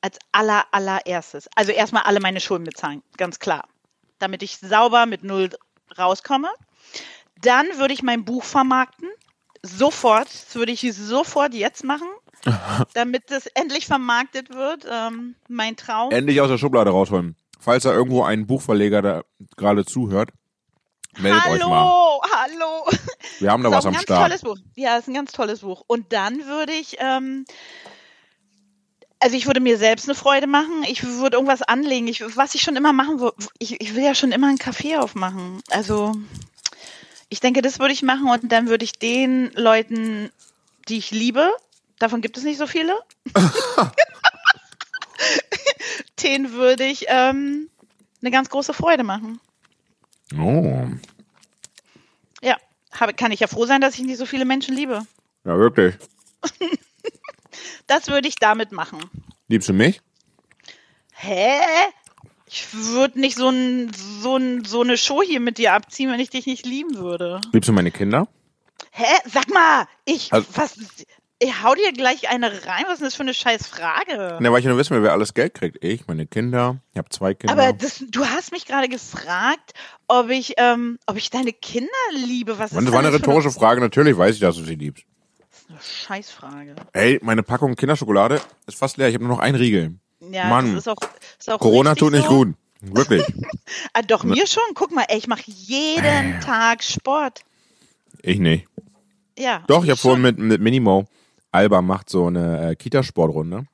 als 0.01 0.19
aller, 0.33 0.65
allererstes, 0.73 1.49
also 1.55 1.71
erstmal 1.73 2.05
alle 2.05 2.21
meine 2.21 2.41
Schulden 2.41 2.65
bezahlen, 2.65 3.03
ganz 3.19 3.39
klar. 3.39 3.69
Damit 4.19 4.43
ich 4.43 4.57
sauber 4.57 5.05
mit 5.05 5.23
Null 5.23 5.51
rauskomme. 5.99 6.49
Dann 7.43 7.67
würde 7.77 7.93
ich 7.93 8.03
mein 8.03 8.25
Buch 8.25 8.43
vermarkten. 8.45 9.09
Sofort. 9.63 10.29
Das 10.29 10.55
würde 10.55 10.73
ich 10.73 10.81
sofort 10.95 11.53
jetzt 11.53 11.85
machen. 11.85 12.09
damit 12.95 13.25
das 13.31 13.47
endlich 13.47 13.87
vermarktet 13.87 14.51
wird. 14.51 14.87
Ähm, 14.91 15.35
mein 15.49 15.77
Traum. 15.77 16.11
Endlich 16.11 16.41
aus 16.41 16.49
der 16.49 16.59
Schublade 16.59 16.91
rausholen. 16.91 17.37
Falls 17.59 17.85
da 17.85 17.93
irgendwo 17.93 18.23
ein 18.23 18.47
Buchverleger 18.47 19.03
da 19.03 19.23
gerade 19.57 19.85
zuhört, 19.85 20.31
meldet 21.19 21.45
hallo, 21.45 21.55
euch 21.55 21.69
mal. 21.69 22.21
hallo. 22.35 22.99
Wir 23.41 23.51
haben 23.51 23.63
da 23.63 23.71
was 23.71 23.87
am 23.87 23.93
ganz 23.93 24.05
Start. 24.05 24.29
tolles 24.29 24.43
Buch. 24.43 24.59
Ja, 24.75 24.97
ist 24.97 25.09
ein 25.09 25.15
ganz 25.15 25.33
tolles 25.33 25.61
Buch. 25.61 25.83
Und 25.87 26.13
dann 26.13 26.47
würde 26.47 26.73
ich, 26.73 26.97
ähm, 27.01 27.45
also 29.19 29.37
ich 29.37 29.47
würde 29.47 29.61
mir 29.61 29.79
selbst 29.79 30.09
eine 30.09 30.15
Freude 30.15 30.47
machen. 30.47 30.85
Ich 30.87 31.03
würde 31.03 31.37
irgendwas 31.37 31.63
anlegen. 31.63 32.07
Ich, 32.07 32.23
was 32.37 32.55
ich 32.55 32.63
schon 32.63 32.77
immer 32.77 32.93
machen 32.93 33.21
würde, 33.21 33.37
ich, 33.59 33.81
ich 33.81 33.95
will 33.95 34.05
ja 34.05 34.15
schon 34.15 34.33
immer 34.33 34.49
einen 34.49 34.59
Kaffee 34.59 34.97
aufmachen. 34.97 35.61
Also 35.71 36.15
ich 37.29 37.41
denke, 37.41 37.63
das 37.63 37.79
würde 37.79 37.93
ich 37.93 38.03
machen 38.03 38.29
und 38.29 38.53
dann 38.53 38.69
würde 38.69 38.85
ich 38.85 38.93
den 38.93 39.51
Leuten, 39.55 40.31
die 40.89 40.99
ich 40.99 41.11
liebe, 41.11 41.51
davon 41.99 42.21
gibt 42.21 42.37
es 42.37 42.45
nicht 42.45 42.59
so 42.59 42.67
viele, 42.67 42.95
denen 46.23 46.53
würde 46.53 46.85
ich 46.85 47.07
ähm, 47.09 47.69
eine 48.21 48.31
ganz 48.31 48.49
große 48.51 48.75
Freude 48.75 49.05
machen. 49.05 49.41
Oh, 50.39 50.87
Ja, 52.43 52.57
habe, 52.93 53.15
kann 53.15 53.33
ich 53.33 53.41
ja 53.41 53.47
froh 53.47 53.67
sein, 53.67 53.81
dass 53.81 53.95
ich 53.95 54.01
nicht 54.01 54.19
so 54.19 54.27
viele 54.27 54.45
Menschen 54.45 54.75
liebe. 54.75 55.07
ja 55.45 55.59
wirklich. 55.59 55.95
Das 57.89 58.09
würde 58.09 58.27
ich 58.27 58.35
damit 58.37 58.73
machen. 58.73 58.99
Liebst 59.47 59.69
du 59.69 59.73
mich? 59.73 60.01
Hä? 61.13 61.61
Ich 62.47 62.75
würde 62.75 63.21
nicht 63.21 63.37
so, 63.37 63.49
ein, 63.49 63.93
so, 63.95 64.37
ein, 64.37 64.65
so 64.65 64.81
eine 64.83 64.99
Show 64.99 65.23
hier 65.23 65.39
mit 65.41 65.59
dir 65.59 65.73
abziehen, 65.73 66.11
wenn 66.11 66.19
ich 66.21 66.29
dich 66.31 66.47
nicht 66.47 66.67
lieben 66.67 66.97
würde. 66.97 67.41
Liebst 67.53 67.69
du 67.69 67.73
meine 67.73 67.93
Kinder? 67.93 68.27
Hä? 68.91 69.05
Sag 69.33 69.49
mal, 69.51 69.87
ich, 70.05 70.33
Also- 70.33 70.49
was, 70.55 70.75
Ich 71.39 71.63
hau 71.63 71.75
dir 71.75 71.93
gleich 71.93 72.31
eine 72.31 72.51
rein. 72.67 72.85
Was 72.87 72.95
ist 72.95 73.01
denn 73.01 73.07
das 73.07 73.15
für 73.15 73.23
eine 73.23 73.35
scheiß 73.35 73.67
Frage? 73.67 74.39
Na, 74.41 74.51
weil 74.51 74.61
ich 74.61 74.65
nur 74.67 74.79
wissen 74.79 74.95
will, 74.95 75.03
wer 75.03 75.13
alles 75.13 75.35
Geld 75.35 75.53
kriegt. 75.53 75.85
Ich, 75.85 76.07
meine 76.07 76.27
Kinder. 76.27 76.79
Ich 76.93 76.99
habe 76.99 77.11
zwei 77.11 77.35
Kinder. 77.35 77.53
Aber 77.53 77.75
das, 77.75 78.03
du 78.09 78.25
hast 78.25 78.53
mich 78.53 78.65
gerade 78.65 78.89
gefragt, 78.89 79.75
ob 80.09 80.31
ich, 80.31 80.55
ähm, 80.57 80.99
ob 81.07 81.17
ich 81.17 81.29
deine 81.29 81.53
Kinder 81.53 81.91
liebe. 82.15 82.59
Was 82.59 82.73
ist 82.73 82.81
das 82.81 82.93
war 82.93 83.01
eine 83.01 83.13
rhetorische 83.13 83.51
Frage. 83.51 83.83
Natürlich 83.83 84.17
weiß 84.17 84.37
ich, 84.37 84.41
dass 84.41 84.57
du 84.57 84.63
sie 84.65 84.77
liebst. 84.77 85.05
Das 85.51 85.59
ist 85.59 85.71
eine 85.71 85.81
Scheißfrage. 85.83 86.75
Ey, 86.95 87.21
meine 87.23 87.43
Packung 87.43 87.75
Kinderschokolade 87.77 88.41
ist 88.67 88.79
fast 88.79 88.97
leer. 88.97 89.09
Ich 89.09 89.15
habe 89.15 89.25
nur 89.25 89.35
noch 89.37 89.43
einen 89.43 89.57
Riegel. 89.57 89.95
Ja, 90.21 90.47
Mann. 90.49 90.75
das 90.75 90.87
ist 90.87 90.89
auch, 90.89 90.97
ist 91.39 91.51
auch 91.51 91.59
Corona 91.59 91.95
tut 91.95 92.13
nicht 92.13 92.29
so. 92.29 92.45
gut. 92.45 92.55
Wirklich. 92.81 93.25
Ah, 93.93 94.03
doch, 94.03 94.25
mir 94.25 94.47
schon. 94.47 94.63
Guck 94.75 94.93
mal, 94.93 95.07
ey, 95.09 95.19
ich 95.19 95.27
mache 95.27 95.43
jeden 95.47 96.41
Tag 96.41 96.85
Sport. 96.85 97.41
ich 98.23 98.39
nicht. 98.39 98.67
Ja. 99.39 99.65
Doch, 99.67 99.85
ich 99.85 99.91
habe 99.91 99.99
vorhin 99.99 100.23
mit, 100.23 100.39
mit 100.39 100.61
Minimo, 100.61 101.07
Alba 101.53 101.83
macht 101.83 102.11
so 102.11 102.27
eine 102.27 102.71
äh, 102.71 102.77
Kita-Sportrunde. 102.77 103.67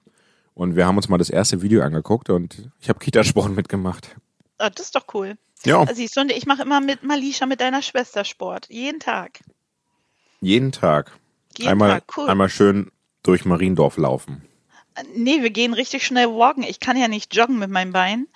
Und 0.54 0.76
wir 0.76 0.86
haben 0.86 0.96
uns 0.96 1.08
mal 1.08 1.18
das 1.18 1.30
erste 1.30 1.62
Video 1.62 1.82
angeguckt 1.82 2.28
und 2.28 2.70
ich 2.80 2.88
habe 2.88 2.98
Kitasport 2.98 3.50
mitgemacht. 3.56 4.16
Ah, 4.58 4.70
das 4.70 4.86
ist 4.86 4.94
doch 4.94 5.06
cool. 5.14 5.36
Ja, 5.64 5.86
Siehst 5.92 6.16
du, 6.16 6.20
und 6.20 6.30
ich 6.30 6.46
mache 6.46 6.62
immer 6.62 6.80
mit 6.80 7.02
Malisha, 7.02 7.46
mit 7.46 7.60
deiner 7.60 7.82
Schwester 7.82 8.24
Sport. 8.24 8.66
Jeden 8.68 9.00
Tag. 9.00 9.40
jeden 10.40 10.72
Tag. 10.72 11.12
Jeden 11.56 11.70
einmal, 11.70 11.90
Tag, 12.00 12.04
cool. 12.16 12.28
einmal 12.28 12.48
schön 12.48 12.90
durch 13.22 13.44
Mariendorf 13.44 13.96
laufen. 13.96 14.42
Nee, 15.14 15.40
wir 15.40 15.50
gehen 15.50 15.72
richtig 15.72 16.04
schnell 16.04 16.28
walken. 16.28 16.64
Ich 16.64 16.78
kann 16.80 16.98
ja 16.98 17.08
nicht 17.08 17.34
joggen 17.34 17.58
mit 17.58 17.70
meinem 17.70 17.92
Bein, 17.92 18.26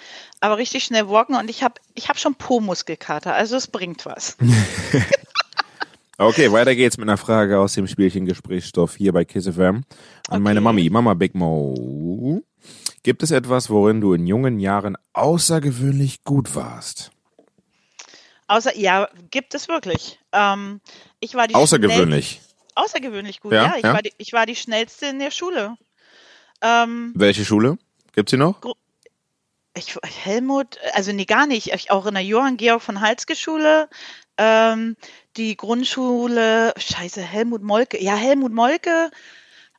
aber 0.40 0.56
richtig 0.56 0.84
schnell 0.84 1.08
walken 1.08 1.36
und 1.36 1.50
ich 1.50 1.62
habe 1.62 1.74
ich 1.94 2.08
hab 2.08 2.18
schon 2.18 2.34
Po-Muskelkater, 2.34 3.34
also 3.34 3.56
es 3.56 3.66
bringt 3.66 4.06
was. 4.06 4.38
Okay, 6.18 6.50
weiter 6.50 6.75
geht's 6.75 6.96
mit 6.96 7.08
einer 7.08 7.18
Frage 7.18 7.58
aus 7.58 7.75
dem 7.75 7.87
Spielchen 7.87 8.25
Gesprächsstoff 8.25 8.96
hier 8.96 9.12
bei 9.12 9.26
Kiss 9.26 9.46
FM. 9.46 9.85
An 10.28 10.42
meine 10.42 10.61
Okay. 10.61 10.64
Mami, 10.64 10.88
Mama 10.90 11.12
Big 11.12 11.35
Mo. 11.35 12.42
Gibt 13.02 13.23
es 13.23 13.30
etwas, 13.30 13.68
worin 13.68 14.00
du 14.00 14.14
in 14.14 14.26
jungen 14.26 14.58
Jahren 14.58 14.96
außergewöhnlich 15.12 16.25
gut 16.25 16.54
warst? 16.54 17.11
Außer, 18.49 18.76
ja, 18.76 19.08
gibt 19.30 19.54
es 19.54 19.68
wirklich. 19.68 20.18
Ähm, 20.32 20.80
ich 21.20 21.35
war 21.35 21.49
die 21.49 21.54
Außergewöhnlich. 21.54 22.40
Außergewöhnlich 22.75 23.40
gut, 23.40 23.52
Ja, 23.52 23.64
ja. 23.64 23.75
Ich, 23.76 23.85
ja. 23.85 23.92
War 23.92 24.02
die, 24.02 24.12
ich 24.16 24.32
war 24.32 24.46
die 24.46 24.56
schnellste 24.56 25.06
in 25.06 25.18
der 25.18 25.30
Schule. 25.30 25.76
Ähm, 26.62 27.12
Welche 27.14 27.44
Schule? 27.44 27.76
Gibt's 28.14 28.30
sie 28.30 28.38
noch? 28.38 28.61
Ich, 29.76 29.97
Helmut, 30.25 30.78
also 30.92 31.12
nee, 31.12 31.25
gar 31.25 31.47
nicht. 31.47 31.73
Ich, 31.73 31.90
auch 31.90 32.06
in 32.06 32.14
der 32.14 32.25
Johann 32.25 32.56
Georg 32.56 32.83
von 32.83 33.00
Halske 33.00 33.37
Schule. 33.37 33.88
Ähm, 34.38 34.97
die 35.37 35.56
Grundschule, 35.56 36.75
scheiße, 36.76 37.23
Helmut 37.23 37.62
Molke. 37.62 38.02
Ja, 38.02 38.16
Helmut 38.16 38.52
Molke 38.52 39.11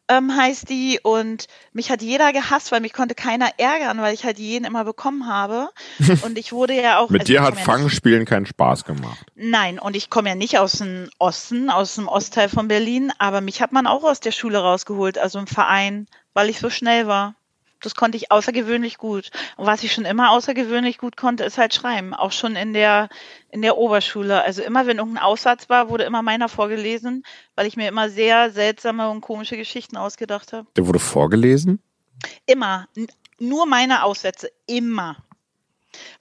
ähm, 0.08 0.36
heißt 0.36 0.70
die. 0.70 1.00
Und 1.01 1.48
mich 1.74 1.92
hat 1.92 2.01
jeder 2.01 2.32
gehasst, 2.34 2.72
weil 2.72 2.82
mich 2.82 2.94
konnte 2.94 3.16
keiner 3.16 3.50
ärgern, 3.58 4.00
weil 4.00 4.13
ich 4.13 4.24
halt 4.24 4.39
jeden 4.39 4.66
immer 4.66 4.84
bekommen 4.84 5.27
habe. 5.27 5.70
Und 6.24 6.38
ich 6.38 6.54
wurde 6.54 6.80
ja 6.80 7.00
auch. 7.00 7.10
Mit 7.10 7.22
also 7.22 7.34
dir 7.34 7.42
hat 7.42 7.56
ja 7.56 7.63
Fangspielen 7.63 8.25
keinen 8.25 8.46
Spaß 8.46 8.86
gemacht. 8.86 9.25
Nein, 9.36 9.80
und 9.80 9.96
ich 9.96 10.10
komme 10.10 10.30
ja 10.30 10.36
nicht 10.36 10.60
aus 10.60 10.74
dem 10.74 11.10
Osten, 11.20 11.70
aus 11.70 11.96
dem 11.96 12.08
Ostteil 12.08 12.50
von 12.50 12.68
Berlin, 12.68 13.12
aber 13.18 13.42
mich 13.42 13.62
hat 13.62 13.72
man 13.72 13.88
auch 13.88 14.04
aus 14.04 14.20
der 14.20 14.32
Schule 14.32 14.60
rausgeholt, 14.60 15.18
also 15.18 15.39
im 15.39 15.48
Verein, 15.48 16.08
weil 16.34 16.50
ich 16.50 16.60
so 16.60 16.70
schnell 16.70 17.08
war. 17.08 17.36
Das 17.81 17.96
konnte 17.96 18.17
ich 18.17 18.31
außergewöhnlich 18.31 18.98
gut. 18.98 19.29
Und 19.55 19.65
was 19.65 19.84
ich 19.84 19.93
schon 19.93 20.05
immer 20.05 20.31
außergewöhnlich 20.31 20.98
gut 20.98 21.17
konnte, 21.17 21.43
ist 21.43 21.57
halt 21.57 21.74
schreiben. 21.74 22.13
Auch 22.13 22.31
schon 22.31 22.55
in 22.55 22.74
der, 22.74 23.10
in 23.51 23.62
der 23.62 23.77
Oberschule. 23.77 24.43
Also 24.43 24.63
immer, 24.63 24.88
wenn 24.88 24.98
irgendein 24.98 25.24
Aussatz 25.24 25.69
war, 25.69 25.89
wurde 25.89 26.03
immer 26.03 26.22
meiner 26.22 26.50
vorgelesen, 26.50 27.24
weil 27.55 27.67
ich 27.67 27.77
mir 27.77 27.88
immer 27.88 28.10
sehr 28.10 28.51
seltsame 28.51 29.10
und 29.10 29.22
komische 29.22 29.57
Geschichten 29.57 29.98
ausgedacht 29.98 30.53
habe. 30.53 30.67
Der 30.75 30.88
wurde 30.88 31.00
vorgelesen? 31.00 31.79
Immer. 32.46 32.88
Nur 33.39 33.65
meine 33.67 34.03
Aussätze. 34.03 34.50
Immer. 34.65 35.17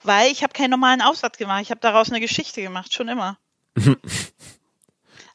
Weil 0.03 0.31
ich 0.31 0.43
habe 0.43 0.53
keinen 0.53 0.71
normalen 0.71 1.01
Aussatz 1.01 1.37
gemacht. 1.37 1.61
Ich 1.61 1.71
habe 1.71 1.81
daraus 1.81 2.09
eine 2.09 2.19
Geschichte 2.19 2.61
gemacht. 2.61 2.93
Schon 2.93 3.07
immer. 3.07 3.37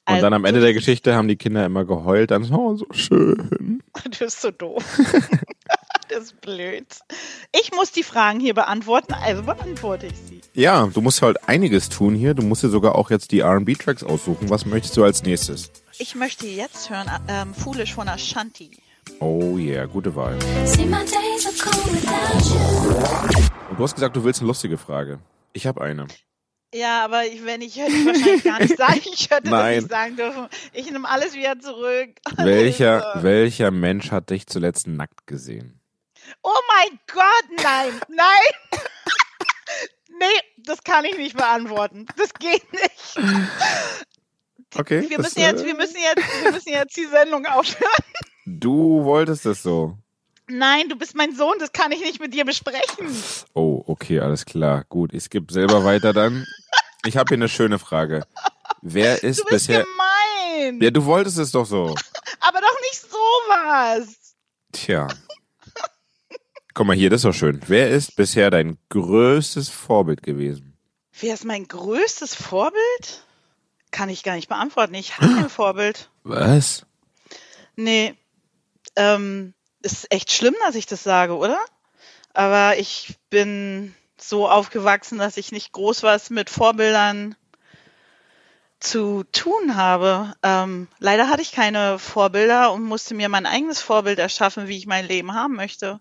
Und 0.05 0.15
Also, 0.15 0.23
dann 0.23 0.35
am 0.35 0.45
Ende 0.45 0.61
der 0.61 0.75
Geschichte 0.75 1.15
haben 1.15 1.29
die 1.29 1.37
Kinder 1.37 1.65
immer 1.65 1.85
geheult, 1.85 2.33
dann 2.33 2.43
so, 2.43 2.55
oh, 2.55 2.75
so 2.75 2.87
schön. 2.91 3.81
Du 4.05 4.19
bist 4.19 4.41
so 4.41 4.51
doof. 4.51 4.85
das 6.13 6.25
ist 6.25 6.41
blöd. 6.41 6.87
Ich 7.59 7.73
muss 7.73 7.93
die 7.93 8.03
Fragen 8.03 8.41
hier 8.41 8.55
beantworten, 8.55 9.15
also 9.15 9.43
beantworte 9.43 10.07
ich 10.07 10.15
sie. 10.17 10.41
Ja, 10.55 10.87
du 10.87 11.01
musst 11.01 11.23
halt 11.23 11.49
einiges 11.49 11.89
tun 11.89 12.15
hier. 12.15 12.35
Du 12.35 12.43
musst 12.43 12.63
dir 12.63 12.69
sogar 12.69 12.95
auch 12.95 13.11
jetzt 13.11 13.33
die 13.33 13.41
R&B-Tracks 13.41 14.03
aussuchen. 14.05 14.51
Was 14.51 14.67
möchtest 14.67 14.97
du 14.97 15.05
als 15.05 15.23
nächstes? 15.23 15.71
Ich 15.99 16.15
möchte 16.15 16.47
jetzt 16.47 16.91
hören, 16.91 17.11
ähm, 17.29 17.55
Foolish 17.55 17.95
von 17.95 18.09
Ashanti. 18.09 18.71
Oh 19.19 19.57
yeah, 19.59 19.87
gute 19.87 20.15
Wahl. 20.15 20.39
Und 23.71 23.79
du 23.79 23.83
hast 23.83 23.95
gesagt, 23.95 24.17
du 24.17 24.25
willst 24.25 24.41
eine 24.41 24.49
lustige 24.49 24.79
Frage. 24.79 25.19
Ich 25.53 25.67
habe 25.67 25.81
eine. 25.81 26.07
Ja, 26.75 27.05
aber 27.05 27.27
ich, 27.27 27.45
wenn 27.45 27.61
ich 27.61 27.77
hätte 27.77 27.93
ich 27.93 28.07
wahrscheinlich 28.07 28.45
gar 28.45 28.59
nicht 28.61 28.77
sagen, 28.79 29.01
ich 29.13 29.29
hätte 29.31 29.51
Nein. 29.51 29.75
das 29.75 29.83
nicht 29.85 29.91
sagen 29.93 30.17
dürfen. 30.17 30.47
Ich 30.73 30.91
nehme 30.91 31.07
alles 31.09 31.35
wieder 31.35 31.59
zurück. 31.59 32.11
Welcher, 32.37 33.07
Also. 33.15 33.23
welcher 33.25 33.71
Mensch 33.71 34.11
hat 34.11 34.31
dich 34.31 34.47
zuletzt 34.47 34.87
nackt 34.87 35.27
gesehen? 35.27 35.82
Oh 36.43 36.59
mein 36.77 36.99
Gott, 37.13 37.63
nein, 37.63 38.01
nein. 38.09 38.53
nee, 40.19 40.41
das 40.59 40.83
kann 40.83 41.05
ich 41.05 41.17
nicht 41.17 41.37
beantworten. 41.37 42.07
Das 42.17 42.33
geht 42.35 42.71
nicht. 42.73 43.19
Okay. 44.75 45.09
Wir 45.09 45.19
das, 45.19 45.27
müssen 45.27 45.41
jetzt, 45.41 45.63
äh, 45.63 45.67
wir 45.67 45.75
müssen 45.75 45.97
jetzt, 45.97 46.43
wir 46.45 46.53
müssen 46.53 46.69
jetzt 46.71 46.97
die 46.97 47.07
Sendung 47.07 47.45
aufhören. 47.47 47.91
Du 48.47 49.05
wolltest 49.05 49.47
es 49.47 49.63
so. 49.63 49.97
Nein, 50.49 50.89
du 50.89 50.97
bist 50.97 51.15
mein 51.15 51.35
Sohn, 51.35 51.59
das 51.59 51.73
kann 51.73 51.93
ich 51.93 52.01
nicht 52.01 52.21
mit 52.21 52.35
dir 52.35 52.45
besprechen. 52.45 53.09
Oh, 53.55 53.83
okay, 53.87 54.21
alles 54.21 54.45
klar. 54.45 54.85
Gut, 54.89 55.15
ich 55.15 55.31
gebe 55.31 55.53
selber 55.53 55.85
weiter 55.85 56.13
dann. 56.13 56.47
Ich 57.07 57.17
habe 57.17 57.29
hier 57.29 57.37
eine 57.37 57.49
schöne 57.49 57.79
Frage. 57.79 58.27
Wer 58.81 59.23
ist 59.23 59.41
Du 59.41 59.45
bist 59.45 59.69
bisher. 59.69 59.85
gemein. 59.85 60.81
Ja, 60.81 60.91
du 60.91 61.05
wolltest 61.05 61.39
es 61.39 61.53
doch 61.53 61.67
so. 61.67 61.95
Aber 62.41 62.61
doch 62.61 62.81
nicht 62.83 63.01
sowas. 63.01 64.35
Tja. 64.73 65.07
Guck 66.75 66.87
mal 66.87 66.97
hier, 66.97 67.11
das 67.11 67.21
ist 67.21 67.25
doch 67.25 67.35
schön. 67.35 67.61
Wer 67.67 67.91
ist 67.91 68.17
bisher 68.17 68.51
dein 68.51 68.79
größtes 68.89 69.69
Vorbild 69.69 70.23
gewesen? 70.23 70.77
Wer 71.21 71.35
ist 71.35 71.45
mein 71.45 71.69
größtes 71.69 72.35
Vorbild? 72.35 73.27
Kann 73.91 74.09
ich 74.09 74.23
gar 74.23 74.37
nicht 74.37 74.49
beantworten. 74.49 74.95
Ich 74.95 75.19
habe 75.19 75.35
kein 75.35 75.49
Vorbild. 75.51 76.09
Was? 76.23 76.87
Nee. 77.77 78.15
Ähm, 78.97 79.53
ist 79.83 80.11
echt 80.13 80.33
schlimm, 80.33 80.55
dass 80.65 80.75
ich 80.75 80.87
das 80.87 81.03
sage, 81.03 81.37
oder? 81.37 81.59
Aber 82.33 82.79
ich 82.79 83.17
bin 83.29 83.95
so 84.17 84.49
aufgewachsen, 84.49 85.19
dass 85.19 85.37
ich 85.37 85.53
nicht 85.53 85.73
groß 85.73 86.03
was 86.03 86.31
mit 86.31 86.49
Vorbildern 86.49 87.35
zu 88.81 89.25
tun 89.25 89.77
habe. 89.77 90.35
Ähm, 90.43 90.89
leider 90.99 91.29
hatte 91.29 91.43
ich 91.43 91.53
keine 91.53 91.99
Vorbilder 91.99 92.73
und 92.73 92.83
musste 92.83 93.15
mir 93.15 93.29
mein 93.29 93.47
eigenes 93.47 93.81
Vorbild 93.81 94.19
erschaffen, 94.19 94.69
wie 94.69 94.77
ich 94.79 94.87
mein 94.87 95.07
Leben 95.07 95.35
haben 95.35 95.55
möchte. 95.55 96.01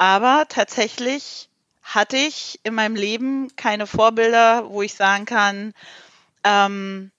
Aber 0.00 0.46
tatsächlich 0.48 1.50
hatte 1.82 2.16
ich 2.16 2.58
in 2.62 2.72
meinem 2.72 2.96
Leben 2.96 3.54
keine 3.56 3.86
Vorbilder, 3.86 4.70
wo 4.70 4.80
ich 4.80 4.94
sagen 4.94 5.26
kann, 5.26 5.74
ähm, 6.42 7.10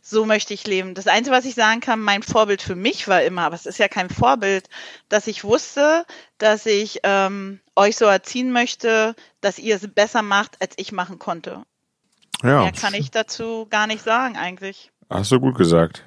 so 0.00 0.24
möchte 0.24 0.54
ich 0.54 0.66
leben. 0.66 0.94
Das 0.94 1.06
Einzige, 1.06 1.36
was 1.36 1.44
ich 1.44 1.54
sagen 1.54 1.82
kann, 1.82 2.00
mein 2.00 2.22
Vorbild 2.22 2.62
für 2.62 2.76
mich 2.76 3.08
war 3.08 3.22
immer, 3.22 3.42
aber 3.42 3.56
es 3.56 3.66
ist 3.66 3.76
ja 3.76 3.88
kein 3.88 4.08
Vorbild, 4.08 4.70
dass 5.10 5.26
ich 5.26 5.44
wusste, 5.44 6.06
dass 6.38 6.64
ich 6.64 7.00
ähm, 7.02 7.60
euch 7.76 7.96
so 7.98 8.06
erziehen 8.06 8.52
möchte, 8.52 9.14
dass 9.42 9.58
ihr 9.58 9.76
es 9.76 9.86
besser 9.86 10.22
macht, 10.22 10.62
als 10.62 10.72
ich 10.78 10.92
machen 10.92 11.18
konnte. 11.18 11.62
Ja, 12.42 12.62
Mehr 12.62 12.72
kann 12.72 12.94
ich 12.94 13.10
dazu 13.10 13.66
gar 13.68 13.86
nicht 13.86 14.02
sagen 14.02 14.38
eigentlich. 14.38 14.90
hast 15.10 15.30
du 15.30 15.40
gut 15.40 15.58
gesagt. 15.58 16.06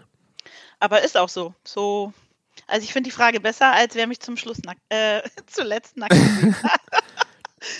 Aber 0.79 1.03
ist 1.03 1.15
auch 1.15 1.29
so. 1.29 1.53
So, 1.63 2.11
also 2.67 2.83
ich 2.83 2.93
finde 2.93 3.09
die 3.09 3.15
Frage 3.15 3.39
besser, 3.39 3.71
als 3.71 3.95
wer 3.95 4.07
mich 4.07 4.19
zum 4.19 4.37
Schluss 4.37 4.59
nackt, 4.63 4.81
äh, 4.89 5.21
zuletzt 5.47 5.97
nackt. 5.97 6.15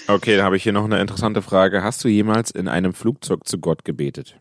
Okay, 0.08 0.36
dann 0.36 0.46
habe 0.46 0.58
ich 0.58 0.64
hier 0.64 0.74
noch 0.74 0.86
eine 0.86 1.00
interessante 1.00 1.42
Frage. 1.42 1.84
Hast 1.84 2.04
du 2.04 2.08
jemals 2.08 2.52
in 2.52 2.68
einem 2.68 2.94
Flugzeug 2.94 3.48
zu 3.48 3.60
Gott 3.60 3.86
gebetet? 3.86 4.36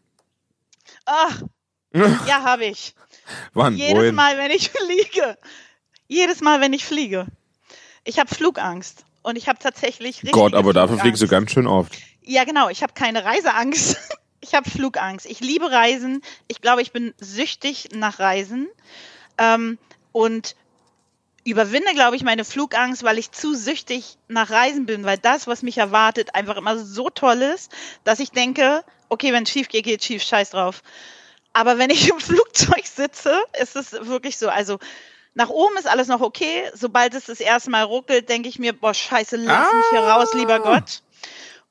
Ach, 1.05 1.43
ja, 1.93 2.43
habe 2.43 2.65
ich. 2.65 2.95
Wann? 3.53 3.76
Jedes 3.76 3.97
Wohin? 3.97 4.15
Mal, 4.15 4.38
wenn 4.38 4.50
ich 4.50 4.71
fliege. 4.71 5.38
Jedes 6.09 6.41
Mal, 6.41 6.61
wenn 6.61 6.73
ich 6.73 6.85
fliege. 6.85 7.26
Ich 8.05 8.19
habe 8.19 8.35
Flugangst. 8.35 9.05
Und 9.23 9.37
ich 9.37 9.49
habe 9.49 9.59
tatsächlich 9.59 10.19
richtig. 10.19 10.33
Gott, 10.33 10.55
aber 10.55 10.73
dafür 10.73 10.99
fliegst 10.99 11.21
du 11.21 11.26
Flugangst. 11.26 11.49
ganz 11.49 11.53
schön 11.55 11.67
oft. 11.67 11.97
Ja, 12.23 12.45
genau. 12.45 12.69
Ich 12.69 12.83
habe 12.83 12.93
keine 12.93 13.25
Reiseangst. 13.25 13.97
Ich 14.41 14.55
habe 14.55 14.71
Flugangst. 14.71 15.26
Ich 15.26 15.41
liebe 15.41 15.71
Reisen. 15.71 16.23
Ich 16.47 16.61
glaube, 16.61 16.81
ich 16.83 16.93
bin 16.93 17.12
süchtig 17.19 17.88
nach 17.93 18.21
Reisen. 18.21 18.69
Ähm, 19.38 19.79
und 20.16 20.56
überwinde, 21.44 21.92
glaube 21.92 22.16
ich, 22.16 22.23
meine 22.23 22.46
Flugangst, 22.46 23.02
weil 23.02 23.18
ich 23.18 23.32
zu 23.32 23.54
süchtig 23.54 24.16
nach 24.28 24.49
Reisen 24.49 24.87
bin, 24.87 25.04
weil 25.04 25.18
das, 25.18 25.46
was 25.46 25.62
mich 25.62 25.76
erwartet, 25.76 26.35
einfach 26.35 26.56
immer 26.56 26.78
so 26.78 27.11
toll 27.11 27.42
ist, 27.42 27.70
dass 28.02 28.18
ich 28.18 28.30
denke, 28.30 28.82
okay, 29.11 29.35
wenn 29.35 29.42
es 29.42 29.50
schief 29.50 29.68
geht, 29.68 29.85
geht 29.85 30.02
schief, 30.02 30.23
scheiß 30.23 30.50
drauf. 30.50 30.82
aber 31.52 31.76
wenn 31.76 31.90
ich 31.90 32.08
im 32.11 32.18
Flugzeug 32.18 32.87
sitze, 32.87 33.38
ist 33.61 33.76
es 33.76 33.92
wirklich 33.92 34.38
so. 34.38 34.49
Also 34.49 34.78
nach 35.35 35.50
oben 35.50 35.76
ist 35.76 35.87
alles 35.87 36.08
noch 36.08 36.23
okay. 36.23 36.64
Sobald 36.73 37.12
es 37.12 37.26
das 37.26 37.40
erste 37.40 37.68
Mal 37.68 37.82
ruckelt, 37.82 38.30
denke 38.30 38.49
ich 38.49 38.58
mir, 38.58 38.73
boah, 38.73 38.94
scheiße, 38.94 39.37
lass 39.37 39.70
mich 39.70 39.85
hier 39.90 40.00
raus, 40.00 40.32
lieber 40.32 40.61
Gott. 40.61 41.02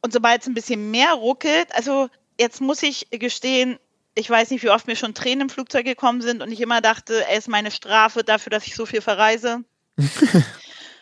Und 0.02 0.14
sobald 0.14 0.42
es 0.42 0.48
ein 0.48 0.54
bisschen 0.54 0.92
mehr 0.92 1.14
ruckelt, 1.14 1.74
also 1.74 2.10
jetzt 2.40 2.62
muss 2.62 2.84
ich 2.84 3.08
gestehen, 3.10 3.80
ich 4.16 4.30
weiß 4.30 4.50
nicht, 4.52 4.64
wie 4.64 4.70
oft 4.70 4.88
mir 4.88 4.96
schon 4.96 5.14
Tränen 5.14 5.42
im 5.42 5.50
Flugzeug 5.50 5.86
gekommen 5.86 6.22
sind 6.22 6.42
und 6.42 6.52
ich 6.52 6.62
immer 6.62 6.82
dachte, 6.82 7.26
es 7.30 7.40
ist 7.40 7.48
meine 7.50 7.70
Strafe 7.72 8.24
dafür, 8.24 8.50
dass 8.50 8.66
ich 8.66 8.76
so 8.76 8.86
viel 8.86 9.02
verreise. 9.02 9.64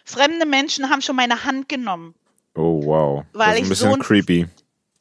Fremde 0.05 0.45
Menschen 0.45 0.89
haben 0.89 1.01
schon 1.01 1.15
meine 1.15 1.43
Hand 1.45 1.69
genommen. 1.69 2.15
Oh, 2.55 2.81
wow. 2.85 3.23
Weil 3.33 3.47
das 3.51 3.55
ist 3.55 3.59
ich 3.59 3.65
ein 3.65 3.69
bisschen 3.69 3.89
so 3.89 3.95
ein- 3.95 4.01
creepy. 4.01 4.47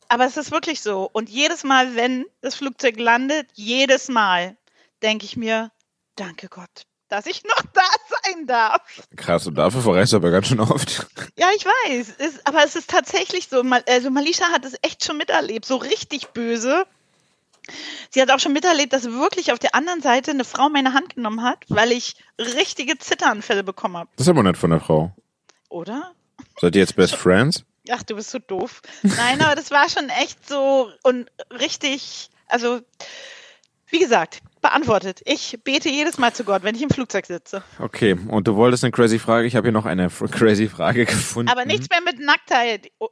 Aber 0.09 0.27
es 0.27 0.37
ist 0.37 0.51
wirklich 0.53 0.83
so. 0.83 1.09
Und 1.13 1.31
jedes 1.31 1.65
Mal, 1.65 1.97
wenn 1.97 2.27
das 2.43 2.55
Flugzeug 2.55 2.99
landet, 2.99 3.49
jedes 3.55 4.09
Mal 4.09 4.57
denke 5.03 5.25
ich 5.25 5.37
mir, 5.39 5.71
danke 6.17 6.49
Gott, 6.49 6.85
dass 7.09 7.25
ich 7.27 7.43
noch 7.45 7.63
da 7.73 7.83
sein 8.25 8.47
darf. 8.47 8.83
Krass, 9.17 9.47
und 9.47 9.55
dafür 9.55 9.81
verreist 9.81 10.13
du 10.13 10.19
aber 10.19 10.31
ganz 10.31 10.49
schön 10.49 10.61
oft. 10.61 11.07
Ja, 11.39 11.49
ich 11.57 11.65
weiß. 11.65 12.15
Es, 12.19 12.45
aber 12.47 12.63
es 12.63 12.77
ist 12.77 12.91
tatsächlich 12.91 13.49
so. 13.49 13.63
Also 13.89 14.11
Malisha 14.11 14.45
hat 14.53 14.67
es 14.67 14.75
echt 14.83 15.03
schon 15.05 15.17
miterlebt, 15.17 15.65
so 15.65 15.77
richtig 15.77 16.29
böse. 16.29 16.87
Sie 18.11 18.21
hat 18.21 18.31
auch 18.31 18.41
schon 18.41 18.53
miterlebt, 18.53 18.93
dass 18.93 19.05
wirklich 19.05 19.53
auf 19.53 19.59
der 19.59 19.75
anderen 19.75 20.03
Seite 20.03 20.33
eine 20.33 20.45
Frau 20.45 20.69
meine 20.69 20.95
Hand 20.95 21.15
genommen 21.15 21.43
hat, 21.43 21.65
weil 21.69 21.93
ich 21.93 22.17
richtige 22.39 22.99
Zitteranfälle 22.99 23.63
bekommen 23.63 23.97
habe. 23.97 24.11
Das 24.17 24.27
ist 24.27 24.31
aber 24.31 24.43
nett 24.43 24.57
von 24.57 24.71
der 24.71 24.81
Frau. 24.81 25.15
Oder? 25.69 26.13
Seid 26.61 26.75
ihr 26.75 26.81
jetzt 26.81 26.97
Best 26.97 27.15
Friends? 27.15 27.65
Ach, 27.91 28.03
du 28.03 28.15
bist 28.17 28.31
so 28.31 28.39
doof. 28.39 28.81
Nein, 29.03 29.41
aber 29.41 29.55
das 29.55 29.71
war 29.71 29.89
schon 29.89 30.09
echt 30.09 30.49
so 30.49 30.91
und 31.03 31.31
richtig, 31.51 32.31
also 32.47 32.81
wie 33.89 33.99
gesagt, 33.99 34.41
beantwortet. 34.61 35.21
Ich 35.25 35.59
bete 35.65 35.89
jedes 35.89 36.19
Mal 36.19 36.33
zu 36.33 36.45
Gott, 36.45 36.63
wenn 36.63 36.75
ich 36.75 36.83
im 36.83 36.91
Flugzeug 36.91 37.27
sitze. 37.27 37.63
Okay, 37.79 38.17
und 38.29 38.47
du 38.49 38.57
wolltest 38.57 38.85
eine 38.85 38.91
crazy 38.93 39.19
Frage. 39.19 39.47
Ich 39.47 39.57
habe 39.57 39.67
hier 39.67 39.73
noch 39.73 39.87
eine 39.87 40.09
crazy 40.09 40.69
Frage 40.69 41.05
gefunden. 41.07 41.51
Aber 41.51 41.65
nichts 41.65 41.89
mehr 41.91 42.01
mit 42.01 42.19
Nacktheit. 42.21 42.91
Oh, 42.99 43.09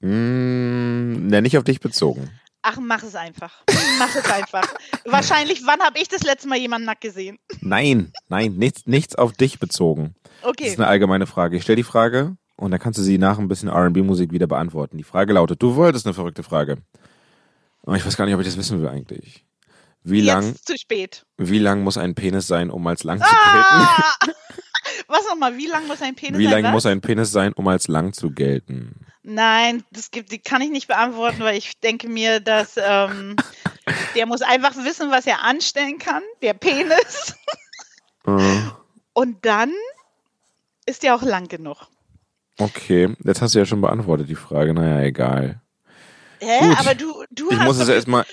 Mm, 0.00 1.26
ne, 1.26 1.42
nicht 1.42 1.58
auf 1.58 1.64
dich 1.64 1.80
bezogen. 1.80 2.30
Ach, 2.70 2.76
mach 2.80 3.02
es 3.02 3.14
einfach. 3.14 3.62
Mach 3.98 4.14
es 4.14 4.30
einfach. 4.30 4.74
Wahrscheinlich, 5.06 5.62
wann 5.64 5.80
habe 5.80 5.98
ich 5.98 6.08
das 6.08 6.22
letzte 6.22 6.48
Mal 6.48 6.58
jemanden 6.58 6.84
nackt 6.86 7.00
gesehen? 7.00 7.38
Nein, 7.62 8.12
nein, 8.28 8.52
nichts, 8.56 8.86
nichts 8.86 9.14
auf 9.14 9.32
dich 9.32 9.58
bezogen. 9.58 10.14
Das 10.42 10.50
Okay. 10.50 10.66
ist 10.68 10.78
eine 10.78 10.86
allgemeine 10.86 11.26
Frage. 11.26 11.56
Ich 11.56 11.62
stelle 11.62 11.76
die 11.76 11.82
Frage 11.82 12.36
und 12.56 12.70
dann 12.70 12.78
kannst 12.78 12.98
du 12.98 13.02
sie 13.02 13.16
nach 13.16 13.38
ein 13.38 13.48
bisschen 13.48 13.70
R&B-Musik 13.70 14.32
wieder 14.32 14.46
beantworten. 14.46 14.98
Die 14.98 15.04
Frage 15.04 15.32
lautet, 15.32 15.62
du 15.62 15.76
wolltest 15.76 16.06
eine 16.06 16.12
verrückte 16.14 16.42
Frage. 16.42 16.76
Aber 17.84 17.96
ich 17.96 18.04
weiß 18.04 18.16
gar 18.18 18.26
nicht, 18.26 18.34
ob 18.34 18.40
ich 18.42 18.46
das 18.46 18.58
wissen 18.58 18.80
will 18.80 18.88
eigentlich. 18.88 19.46
Wie 20.02 20.20
lang, 20.20 20.44
Jetzt 20.48 20.66
zu 20.66 20.76
spät. 20.76 21.24
wie 21.38 21.58
lang 21.58 21.82
muss 21.82 21.96
ein 21.96 22.14
Penis 22.14 22.46
sein, 22.46 22.70
um 22.70 22.86
als 22.86 23.02
lang 23.02 23.18
zu 23.18 23.24
gelten? 23.24 23.64
Ah! 23.70 24.14
Was 25.08 25.26
nochmal? 25.28 25.56
Wie 25.56 25.66
lang 25.66 25.86
muss 25.86 26.02
ein 26.02 26.14
Penis 26.14 26.38
Wie 26.38 26.44
sein? 26.44 26.52
lang 26.52 26.64
was? 26.64 26.72
muss 26.72 26.86
ein 26.86 27.00
Penis 27.00 27.32
sein, 27.32 27.52
um 27.54 27.66
als 27.68 27.88
lang 27.88 28.12
zu 28.12 28.30
gelten? 28.30 29.06
Nein, 29.30 29.84
das 29.90 30.10
gibt, 30.10 30.32
die 30.32 30.38
kann 30.38 30.62
ich 30.62 30.70
nicht 30.70 30.88
beantworten, 30.88 31.40
weil 31.40 31.58
ich 31.58 31.78
denke 31.80 32.08
mir, 32.08 32.40
dass 32.40 32.78
ähm, 32.82 33.36
der 34.14 34.24
muss 34.24 34.40
einfach 34.40 34.74
wissen, 34.76 35.10
was 35.10 35.26
er 35.26 35.42
anstellen 35.44 35.98
kann, 35.98 36.22
der 36.40 36.54
Penis. 36.54 37.34
Äh, 38.26 38.60
Und 39.12 39.44
dann 39.44 39.70
ist 40.86 41.02
der 41.02 41.14
auch 41.14 41.22
lang 41.22 41.48
genug. 41.48 41.86
okay, 42.58 43.14
jetzt 43.24 43.42
hast 43.42 43.54
du 43.54 43.58
ja 43.58 43.66
schon 43.66 43.80
beantwortet 43.82 44.28
die 44.30 44.34
Frage. 44.34 44.72
Naja, 44.72 45.02
egal. 45.02 45.60
Hä? 46.40 46.60
Gut. 46.68 46.78
Aber 46.80 46.94
du, 46.94 47.24
du 47.30 47.50
Ich 47.50 47.58
hast. 47.58 47.64
muss 47.66 47.78
es 47.78 47.88
erstmal. 47.88 48.24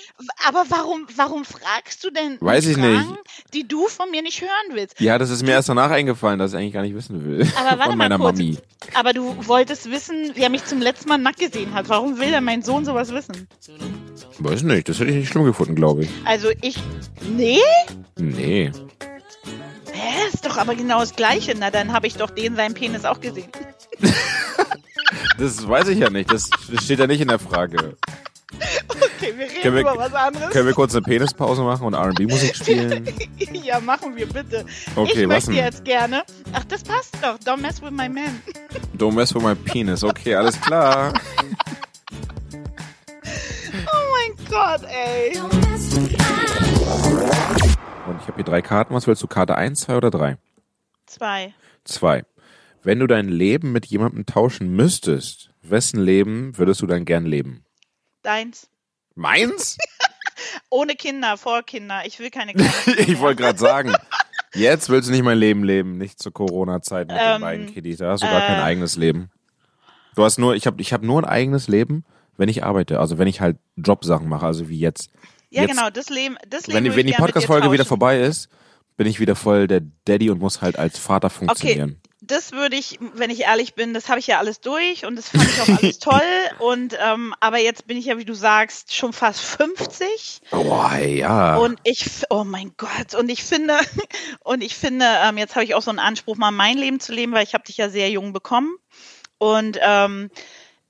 aber 0.46 0.64
warum, 0.68 1.06
warum 1.16 1.44
fragst 1.44 2.02
du 2.04 2.10
denn 2.10 2.36
Weiß 2.40 2.66
ich 2.66 2.74
Fragen, 2.76 2.92
nicht. 3.10 3.54
die 3.54 3.66
du 3.66 3.88
von 3.88 4.10
mir 4.10 4.22
nicht 4.22 4.40
hören 4.40 4.50
willst? 4.74 5.00
Ja, 5.00 5.18
das 5.18 5.30
ist 5.30 5.42
mir 5.42 5.52
erst 5.52 5.68
danach 5.68 5.90
eingefallen, 5.90 6.38
dass 6.38 6.52
ich 6.52 6.58
eigentlich 6.58 6.72
gar 6.74 6.82
nicht 6.82 6.94
wissen 6.94 7.24
will. 7.24 7.42
Aber 7.58 7.78
warte 7.78 7.82
Von 7.90 7.98
mal 7.98 8.08
meiner 8.08 8.18
kurz. 8.18 8.38
Mami. 8.38 8.58
Aber 8.94 9.12
du 9.12 9.36
wolltest 9.48 9.90
wissen, 9.90 10.32
wer 10.34 10.50
mich 10.50 10.64
zum 10.64 10.80
letzten 10.80 11.08
Mal 11.08 11.18
nackt 11.18 11.40
gesehen 11.40 11.74
hat. 11.74 11.88
Warum 11.88 12.18
will 12.20 12.30
denn 12.30 12.44
mein 12.44 12.62
Sohn 12.62 12.84
sowas 12.84 13.12
wissen? 13.12 13.48
Weiß 14.38 14.62
nicht, 14.62 14.88
das 14.88 15.00
hätte 15.00 15.10
ich 15.10 15.16
nicht 15.16 15.28
schlimm 15.28 15.44
gefunden, 15.44 15.74
glaube 15.74 16.02
ich. 16.04 16.10
Also 16.24 16.48
ich. 16.62 16.76
Nee? 17.22 17.58
Nee. 18.16 18.70
Hä? 19.92 20.28
Ist 20.32 20.44
doch 20.44 20.56
aber 20.58 20.74
genau 20.74 21.00
das 21.00 21.16
Gleiche. 21.16 21.54
Na, 21.58 21.70
dann 21.70 21.92
habe 21.92 22.06
ich 22.06 22.14
doch 22.16 22.30
den 22.30 22.54
seinen 22.54 22.74
Penis 22.74 23.04
auch 23.04 23.20
gesehen. 23.20 23.48
Das 25.38 25.68
weiß 25.68 25.88
ich 25.88 25.98
ja 25.98 26.10
nicht. 26.10 26.32
Das 26.32 26.48
das 26.70 26.84
steht 26.84 26.98
ja 26.98 27.06
nicht 27.06 27.20
in 27.20 27.28
der 27.28 27.38
Frage. 27.38 27.96
Okay, 28.88 29.34
wir 29.36 29.46
reden 29.46 29.62
Können 29.62 29.74
wir- 29.74 29.80
über 29.82 29.96
was 29.98 30.14
anderes. 30.14 30.50
Können 30.50 30.66
wir 30.66 30.74
kurz 30.74 30.94
eine 30.94 31.02
Penispause 31.02 31.62
machen 31.62 31.86
und 31.86 31.94
R&B-Musik 31.94 32.56
spielen? 32.56 33.06
ja, 33.64 33.80
machen 33.80 34.16
wir 34.16 34.26
bitte. 34.26 34.64
Okay, 34.94 35.22
ich 35.22 35.26
möchte 35.26 35.52
jetzt 35.52 35.84
gerne. 35.84 36.22
Ach, 36.52 36.64
das 36.64 36.82
passt 36.82 37.16
doch. 37.22 37.38
Don't 37.40 37.58
mess 37.60 37.82
with 37.82 37.90
my 37.90 38.08
man. 38.08 38.40
Don't 38.98 39.12
mess 39.12 39.34
with 39.34 39.42
my 39.42 39.54
penis. 39.54 40.02
Okay, 40.04 40.34
alles 40.34 40.58
klar. 40.60 41.12
Oh 43.88 44.04
mein 44.12 44.46
Gott, 44.48 44.82
ey. 44.84 45.32
Don't 45.36 45.70
mess 45.70 45.94
with 45.96 46.12
my 46.12 48.10
Und 48.10 48.20
ich 48.22 48.26
habe 48.28 48.34
hier 48.36 48.44
drei 48.44 48.62
Karten. 48.62 48.94
Was 48.94 49.06
willst 49.06 49.22
du? 49.22 49.26
Karte 49.26 49.56
1, 49.56 49.80
2 49.82 49.96
oder 49.96 50.10
3? 50.10 50.38
Zwei. 51.06 51.52
2. 51.84 52.24
Wenn 52.86 53.00
du 53.00 53.08
dein 53.08 53.26
Leben 53.28 53.72
mit 53.72 53.84
jemandem 53.86 54.26
tauschen 54.26 54.70
müsstest, 54.70 55.50
wessen 55.60 55.98
Leben 55.98 56.56
würdest 56.56 56.82
du 56.82 56.86
dann 56.86 57.04
gern 57.04 57.26
leben? 57.26 57.64
Deins. 58.22 58.70
Meins? 59.16 59.76
Ohne 60.70 60.94
Kinder, 60.94 61.36
vor 61.36 61.64
Kinder. 61.64 62.02
Ich 62.06 62.20
will 62.20 62.30
keine 62.30 62.52
Kinder. 62.54 62.72
Ich 63.00 63.18
wollte 63.18 63.42
gerade 63.42 63.58
sagen, 63.58 63.92
jetzt 64.54 64.88
willst 64.88 65.08
du 65.08 65.12
nicht 65.12 65.24
mein 65.24 65.36
Leben 65.36 65.64
leben, 65.64 65.98
nicht 65.98 66.20
zur 66.20 66.32
Corona-Zeit 66.32 67.08
mit 67.08 67.16
den 67.16 67.26
Ähm, 67.26 67.40
beiden 67.40 67.66
Kiddies. 67.66 67.98
Da 67.98 68.12
hast 68.12 68.22
du 68.22 68.28
gar 68.28 68.42
kein 68.42 68.60
äh. 68.60 68.62
eigenes 68.62 68.94
Leben. 68.94 69.32
Du 70.14 70.22
hast 70.22 70.38
nur, 70.38 70.54
ich 70.54 70.68
habe 70.68 70.80
ich 70.80 70.92
hab 70.92 71.02
nur 71.02 71.20
ein 71.20 71.28
eigenes 71.28 71.66
Leben, 71.66 72.04
wenn 72.36 72.48
ich 72.48 72.62
arbeite. 72.62 73.00
Also 73.00 73.18
wenn 73.18 73.26
ich 73.26 73.40
halt 73.40 73.56
Jobsachen 73.74 74.28
mache, 74.28 74.46
also 74.46 74.68
wie 74.68 74.78
jetzt. 74.78 75.10
Ja, 75.50 75.62
jetzt, 75.62 75.72
genau, 75.72 75.90
das 75.90 76.08
Leben. 76.08 76.36
Das 76.48 76.68
Leben 76.68 76.84
Wenn, 76.84 76.94
wenn 76.94 77.06
die 77.08 77.14
Podcast-Folge 77.14 77.72
wieder 77.72 77.84
vorbei 77.84 78.20
ist, 78.20 78.48
bin 78.96 79.08
ich 79.08 79.18
wieder 79.18 79.34
voll 79.34 79.66
der 79.66 79.82
Daddy 80.04 80.30
und 80.30 80.38
muss 80.38 80.62
halt 80.62 80.78
als 80.78 81.00
Vater 81.00 81.30
funktionieren. 81.30 82.00
Das 82.26 82.52
würde 82.52 82.76
ich, 82.76 82.98
wenn 83.00 83.30
ich 83.30 83.40
ehrlich 83.42 83.74
bin, 83.74 83.94
das 83.94 84.08
habe 84.08 84.18
ich 84.18 84.26
ja 84.26 84.38
alles 84.38 84.60
durch 84.60 85.04
und 85.06 85.16
das 85.16 85.28
fand 85.28 85.44
ich 85.44 85.60
auch 85.60 85.82
alles 85.82 85.98
toll. 86.00 86.20
Und 86.58 86.96
ähm, 87.00 87.34
aber 87.40 87.58
jetzt 87.58 87.86
bin 87.86 87.96
ich 87.96 88.06
ja, 88.06 88.18
wie 88.18 88.24
du 88.24 88.34
sagst, 88.34 88.94
schon 88.94 89.12
fast 89.12 89.40
50 89.40 90.40
Oh, 90.52 90.88
ja. 91.04 91.56
und 91.56 91.78
ich, 91.84 92.04
oh 92.30 92.44
mein 92.44 92.72
Gott, 92.76 93.14
und 93.18 93.28
ich 93.28 93.44
finde, 93.44 93.78
und 94.44 94.62
ich 94.62 94.74
finde, 94.74 95.06
ähm, 95.24 95.38
jetzt 95.38 95.54
habe 95.54 95.64
ich 95.64 95.74
auch 95.74 95.82
so 95.82 95.90
einen 95.90 95.98
Anspruch, 95.98 96.36
mal 96.36 96.50
mein 96.50 96.78
Leben 96.78 97.00
zu 97.00 97.12
leben, 97.12 97.32
weil 97.32 97.44
ich 97.44 97.54
habe 97.54 97.64
dich 97.64 97.76
ja 97.76 97.88
sehr 97.88 98.10
jung 98.10 98.32
bekommen 98.32 98.76
und 99.38 99.78
ähm, 99.80 100.30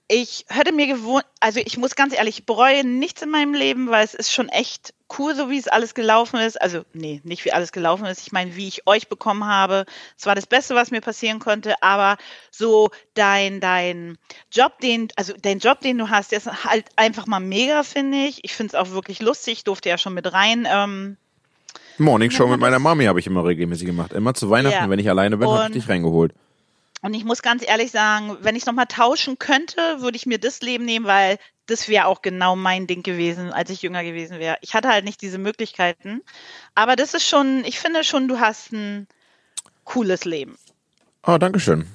ich 0.08 0.44
hätte 0.48 0.72
mir 0.72 0.86
gewohnt, 0.86 1.24
also 1.40 1.58
ich 1.58 1.78
muss 1.78 1.96
ganz 1.96 2.14
ehrlich, 2.14 2.38
ich 2.40 2.46
bereue 2.46 2.84
nichts 2.84 3.22
in 3.22 3.30
meinem 3.30 3.54
Leben, 3.54 3.90
weil 3.90 4.04
es 4.04 4.14
ist 4.14 4.32
schon 4.32 4.48
echt 4.48 4.94
cool, 5.18 5.34
so 5.34 5.50
wie 5.50 5.58
es 5.58 5.66
alles 5.68 5.94
gelaufen 5.94 6.38
ist. 6.38 6.60
Also, 6.60 6.82
nee, 6.92 7.20
nicht 7.24 7.44
wie 7.44 7.52
alles 7.52 7.72
gelaufen 7.72 8.06
ist. 8.06 8.22
Ich 8.22 8.32
meine, 8.32 8.54
wie 8.54 8.68
ich 8.68 8.86
euch 8.86 9.08
bekommen 9.08 9.46
habe. 9.46 9.84
Es 10.16 10.26
war 10.26 10.34
das 10.36 10.46
Beste, 10.46 10.74
was 10.76 10.90
mir 10.92 11.00
passieren 11.00 11.38
konnte, 11.40 11.74
aber 11.82 12.18
so 12.50 12.90
dein, 13.14 13.60
dein 13.60 14.16
Job, 14.52 14.78
den, 14.80 15.08
also 15.16 15.32
dein 15.40 15.58
Job, 15.58 15.80
den 15.80 15.98
du 15.98 16.08
hast, 16.08 16.30
der 16.30 16.38
ist 16.38 16.64
halt 16.64 16.86
einfach 16.96 17.26
mal 17.26 17.40
mega, 17.40 17.82
finde 17.82 18.18
ich. 18.26 18.44
Ich 18.44 18.54
finde 18.54 18.76
es 18.76 18.80
auch 18.80 18.92
wirklich 18.92 19.20
lustig. 19.20 19.54
Ich 19.54 19.64
durfte 19.64 19.88
ja 19.88 19.98
schon 19.98 20.14
mit 20.14 20.32
rein. 20.32 20.68
Ähm, 20.70 21.16
Morning 21.98 22.30
Show 22.30 22.46
mit 22.46 22.60
meiner 22.60 22.78
Mami 22.78 23.06
habe 23.06 23.18
ich 23.18 23.26
immer 23.26 23.44
regelmäßig 23.44 23.86
gemacht. 23.86 24.12
Immer 24.12 24.34
zu 24.34 24.50
Weihnachten, 24.50 24.84
Ja. 24.84 24.90
wenn 24.90 24.98
ich 24.98 25.08
alleine 25.08 25.36
bin, 25.36 25.48
habe 25.48 25.66
ich 25.66 25.72
dich 25.72 25.88
reingeholt. 25.88 26.32
Und 27.02 27.14
ich 27.14 27.24
muss 27.24 27.42
ganz 27.42 27.62
ehrlich 27.66 27.90
sagen, 27.90 28.36
wenn 28.40 28.56
ich 28.56 28.62
es 28.62 28.66
nochmal 28.66 28.86
tauschen 28.86 29.38
könnte, 29.38 29.76
würde 30.00 30.16
ich 30.16 30.26
mir 30.26 30.38
das 30.38 30.60
Leben 30.60 30.84
nehmen, 30.84 31.06
weil 31.06 31.38
das 31.66 31.88
wäre 31.88 32.06
auch 32.06 32.22
genau 32.22 32.56
mein 32.56 32.86
Ding 32.86 33.02
gewesen, 33.02 33.52
als 33.52 33.70
ich 33.70 33.82
jünger 33.82 34.02
gewesen 34.02 34.38
wäre. 34.38 34.56
Ich 34.60 34.74
hatte 34.74 34.88
halt 34.88 35.04
nicht 35.04 35.20
diese 35.20 35.38
Möglichkeiten. 35.38 36.22
Aber 36.74 36.96
das 36.96 37.14
ist 37.14 37.28
schon, 37.28 37.64
ich 37.64 37.78
finde 37.78 38.02
schon, 38.04 38.28
du 38.28 38.40
hast 38.40 38.72
ein 38.72 39.06
cooles 39.84 40.24
Leben. 40.24 40.56
Oh, 41.24 41.38
danke 41.38 41.60
schön. 41.60 41.86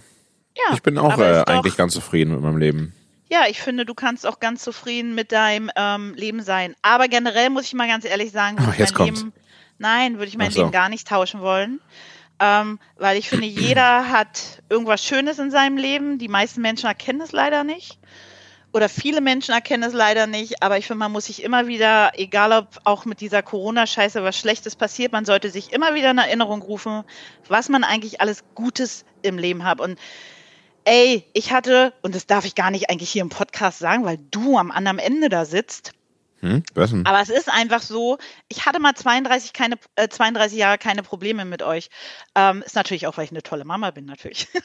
Ja, 0.58 0.74
Ich 0.74 0.82
bin 0.84 0.98
auch 0.98 1.18
äh, 1.18 1.40
ist 1.40 1.48
doch- 1.48 1.54
eigentlich 1.54 1.78
ganz 1.78 1.94
zufrieden 1.94 2.34
mit 2.34 2.42
meinem 2.42 2.58
Leben. 2.58 2.94
Ja, 3.30 3.46
ich 3.48 3.62
finde, 3.62 3.86
du 3.86 3.94
kannst 3.94 4.28
auch 4.28 4.42
ganz 4.42 4.62
zufrieden 4.62 5.16
mit 5.16 5.32
deinem 5.32 5.72
ähm, 5.78 6.14
Leben 6.16 6.44
sein. 6.44 6.76
Aber 6.82 7.08
generell 7.08 7.50
muss 7.50 7.64
ich 7.64 7.74
mal 7.74 7.88
ganz 7.88 8.04
ehrlich 8.04 8.32
sagen, 8.34 8.58
Ach, 8.60 8.74
ich 8.74 8.80
jetzt 8.80 8.92
mein 8.92 9.08
kommt's. 9.08 9.22
Leben, 9.22 9.34
nein, 9.78 10.14
würde 10.16 10.28
ich 10.28 10.38
mein 10.38 10.52
so. 10.52 10.60
Leben 10.60 10.72
gar 10.74 10.90
nicht 10.90 11.08
tauschen 11.08 11.40
wollen. 11.40 11.80
Ähm, 12.42 12.80
weil 12.98 13.18
ich 13.18 13.30
finde, 13.30 13.46
jeder 13.46 14.10
hat 14.12 14.64
irgendwas 14.70 15.06
Schönes 15.06 15.38
in 15.40 15.52
seinem 15.52 15.78
Leben. 15.78 16.18
Die 16.18 16.28
meisten 16.28 16.62
Menschen 16.62 16.88
erkennen 16.88 17.22
es 17.22 17.32
leider 17.32 17.64
nicht. 17.64 18.00
Oder 18.74 18.90
viele 18.90 19.22
Menschen 19.22 19.54
erkennen 19.54 19.84
es 19.84 19.94
leider 19.94 20.26
nicht. 20.28 20.64
Aber 20.64 20.78
ich 20.78 20.88
finde, 20.88 21.00
man 21.00 21.12
muss 21.12 21.26
sich 21.26 21.44
immer 21.44 21.68
wieder, 21.68 22.14
egal 22.16 22.52
ob 22.52 22.80
auch 22.84 23.06
mit 23.06 23.22
dieser 23.22 23.44
Corona-Scheiße 23.44 24.24
was 24.24 24.38
Schlechtes 24.38 24.76
passiert, 24.76 25.12
man 25.12 25.26
sollte 25.26 25.52
sich 25.52 25.72
immer 25.72 25.94
wieder 25.94 26.10
in 26.10 26.18
Erinnerung 26.18 26.62
rufen, 26.62 27.04
was 27.48 27.70
man 27.70 27.84
eigentlich 27.84 28.22
alles 28.22 28.44
Gutes 28.56 29.06
im 29.22 29.38
Leben 29.38 29.64
hat. 29.64 29.80
Und 29.80 30.00
Ey, 30.84 31.26
ich 31.34 31.54
hatte, 31.54 31.94
und 32.02 32.16
das 32.16 32.26
darf 32.26 32.44
ich 32.44 32.56
gar 32.56 32.72
nicht 32.72 32.90
eigentlich 32.90 33.12
hier 33.12 33.22
im 33.22 33.30
Podcast 33.30 33.78
sagen, 33.78 34.04
weil 34.04 34.18
du 34.32 34.58
am 34.58 34.72
anderen 34.72 34.98
Ende 34.98 35.30
da 35.30 35.46
sitzt. 35.46 35.94
Hm? 36.42 36.64
Aber 37.06 37.22
es 37.22 37.30
ist 37.30 37.50
einfach 37.50 37.82
so, 37.82 38.18
ich 38.50 38.66
hatte 38.66 38.80
mal 38.80 38.96
32, 38.96 39.54
keine, 39.54 39.78
äh, 39.96 40.08
32 40.10 40.58
Jahre 40.58 40.78
keine 40.78 41.04
Probleme 41.04 41.46
mit 41.46 41.62
euch. 41.62 41.90
Ähm, 42.36 42.62
ist 42.64 42.76
natürlich 42.76 43.08
auch, 43.08 43.18
weil 43.18 43.26
ich 43.26 43.32
eine 43.32 43.44
tolle 43.44 43.64
Mama 43.66 43.92
bin, 43.92 44.06
natürlich. 44.06 44.48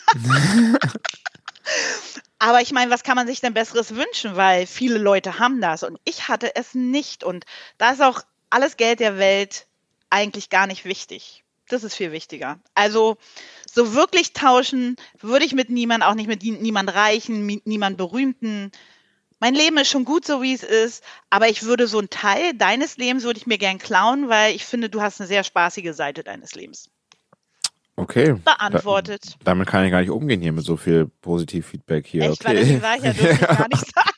Aber 2.38 2.60
ich 2.60 2.72
meine, 2.72 2.90
was 2.90 3.02
kann 3.02 3.16
man 3.16 3.26
sich 3.26 3.40
denn 3.40 3.54
Besseres 3.54 3.94
wünschen? 3.94 4.36
Weil 4.36 4.66
viele 4.66 4.98
Leute 4.98 5.38
haben 5.38 5.60
das 5.60 5.82
und 5.82 5.98
ich 6.04 6.28
hatte 6.28 6.54
es 6.54 6.74
nicht. 6.74 7.24
Und 7.24 7.44
da 7.78 7.90
ist 7.90 8.02
auch 8.02 8.20
alles 8.50 8.76
Geld 8.76 9.00
der 9.00 9.18
Welt 9.18 9.66
eigentlich 10.10 10.50
gar 10.50 10.66
nicht 10.66 10.84
wichtig. 10.84 11.42
Das 11.68 11.82
ist 11.82 11.94
viel 11.96 12.12
wichtiger. 12.12 12.60
Also 12.74 13.16
so 13.72 13.94
wirklich 13.94 14.32
tauschen 14.32 14.96
würde 15.20 15.44
ich 15.44 15.52
mit 15.54 15.68
niemand, 15.70 16.04
auch 16.04 16.14
nicht 16.14 16.28
mit 16.28 16.42
nie- 16.42 16.52
niemand 16.52 16.94
Reichen, 16.94 17.44
mi- 17.44 17.62
niemand 17.64 17.96
Berühmten. 17.96 18.70
Mein 19.38 19.54
Leben 19.54 19.76
ist 19.76 19.90
schon 19.90 20.04
gut 20.04 20.24
so, 20.24 20.42
wie 20.42 20.54
es 20.54 20.62
ist, 20.62 21.04
aber 21.28 21.48
ich 21.48 21.62
würde 21.62 21.86
so 21.86 21.98
einen 21.98 22.10
Teil 22.10 22.54
deines 22.54 22.96
Lebens 22.96 23.24
würde 23.24 23.38
ich 23.38 23.46
mir 23.46 23.58
gern 23.58 23.78
klauen, 23.78 24.28
weil 24.28 24.54
ich 24.54 24.64
finde, 24.64 24.88
du 24.88 25.02
hast 25.02 25.20
eine 25.20 25.28
sehr 25.28 25.44
spaßige 25.44 25.92
Seite 25.92 26.24
deines 26.24 26.54
Lebens. 26.54 26.88
Okay. 27.96 28.34
Beantwortet. 28.44 29.36
Da, 29.38 29.52
damit 29.52 29.68
kann 29.68 29.84
ich 29.84 29.90
gar 29.90 30.00
nicht 30.00 30.10
umgehen 30.10 30.40
hier 30.40 30.52
mit 30.52 30.64
so 30.64 30.76
viel 30.76 31.06
Positiv-Feedback 31.22 32.06
hier. 32.06 32.30
Echt, 32.30 32.44
weil 32.44 32.58
okay. 32.58 32.74
das 32.74 32.82
war 32.82 32.96
ich 32.96 33.04
ja, 33.04 33.30
ich 33.32 33.40
gar 33.40 33.68
nicht 33.68 33.94
sagen. 33.94 34.10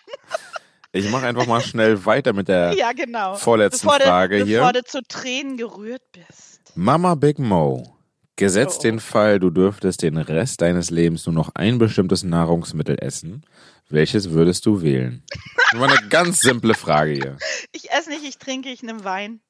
Ich 0.91 1.11
mache 1.11 1.27
einfach 1.27 1.47
mal 1.47 1.61
schnell 1.61 2.05
weiter 2.07 2.33
mit 2.33 2.49
der 2.49 2.73
Ja, 2.77 2.93
genau. 2.93 3.35
vorletzten 3.35 3.87
bevor 3.87 4.01
Frage 4.01 4.41
du, 4.41 4.47
hier. 4.47 4.59
Bevor 4.59 4.73
du 4.73 4.85
zu 4.85 5.03
Tränen 5.03 5.57
gerührt 5.57 6.03
bist. 6.13 6.73
Mama 6.75 7.15
Big 7.15 7.39
Mo. 7.39 7.95
Gesetzt 8.37 8.79
Oh, 8.79 8.81
oh. 8.81 8.83
den 8.83 9.01
Fall, 9.01 9.41
du 9.41 9.51
dürftest 9.51 10.03
den 10.03 10.17
Rest 10.17 10.63
deines 10.63 10.91
Lebens 10.91 11.27
nur 11.27 11.35
noch 11.35 11.51
ein 11.55 11.79
bestimmtes 11.79 12.23
Nahrungsmittel 12.23 12.97
essen. 13.01 13.45
Welches 13.89 14.31
würdest 14.31 14.67
du 14.67 14.83
wählen? 14.83 15.23
Das 15.71 15.81
war 15.81 15.91
eine 15.91 16.09
ganz 16.09 16.41
simple 16.41 16.73
Frage 16.73 17.13
hier. 17.13 17.37
Ich 17.73 17.91
esse 17.91 18.09
nicht, 18.09 18.25
ich 18.25 18.39
trinke, 18.39 18.71
ich 18.71 18.83
nehme 18.83 19.05
Wein. 19.05 19.41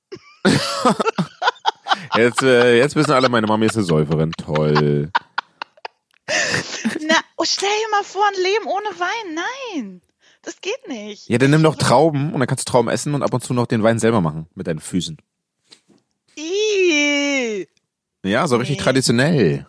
Jetzt, 2.16 2.42
äh, 2.42 2.76
jetzt 2.76 2.96
wissen 2.96 3.12
alle, 3.12 3.28
meine 3.28 3.46
Mami 3.46 3.66
ist 3.66 3.76
eine 3.76 3.84
Säuferin. 3.84 4.32
Toll. 4.32 5.10
Na, 7.06 7.14
oh, 7.36 7.44
stell 7.46 7.68
dir 7.68 7.90
mal 7.92 8.02
vor, 8.02 8.24
ein 8.26 8.42
Leben 8.42 8.66
ohne 8.66 8.88
Wein. 8.98 9.38
Nein, 9.74 10.02
das 10.42 10.60
geht 10.60 10.88
nicht. 10.88 11.28
Ja, 11.28 11.38
dann 11.38 11.50
nimm 11.52 11.62
doch 11.62 11.76
Trauben 11.76 12.32
und 12.32 12.40
dann 12.40 12.48
kannst 12.48 12.68
du 12.68 12.72
Trauben 12.72 12.88
essen 12.88 13.14
und 13.14 13.22
ab 13.22 13.32
und 13.32 13.44
zu 13.44 13.54
noch 13.54 13.66
den 13.66 13.82
Wein 13.84 14.00
selber 14.00 14.20
machen 14.20 14.48
mit 14.56 14.66
deinen 14.66 14.80
Füßen. 14.80 15.18
Ih. 16.36 17.66
Ja, 18.24 18.46
so 18.48 18.56
richtig 18.56 18.78
Nee. 18.78 18.82
traditionell. 18.82 19.66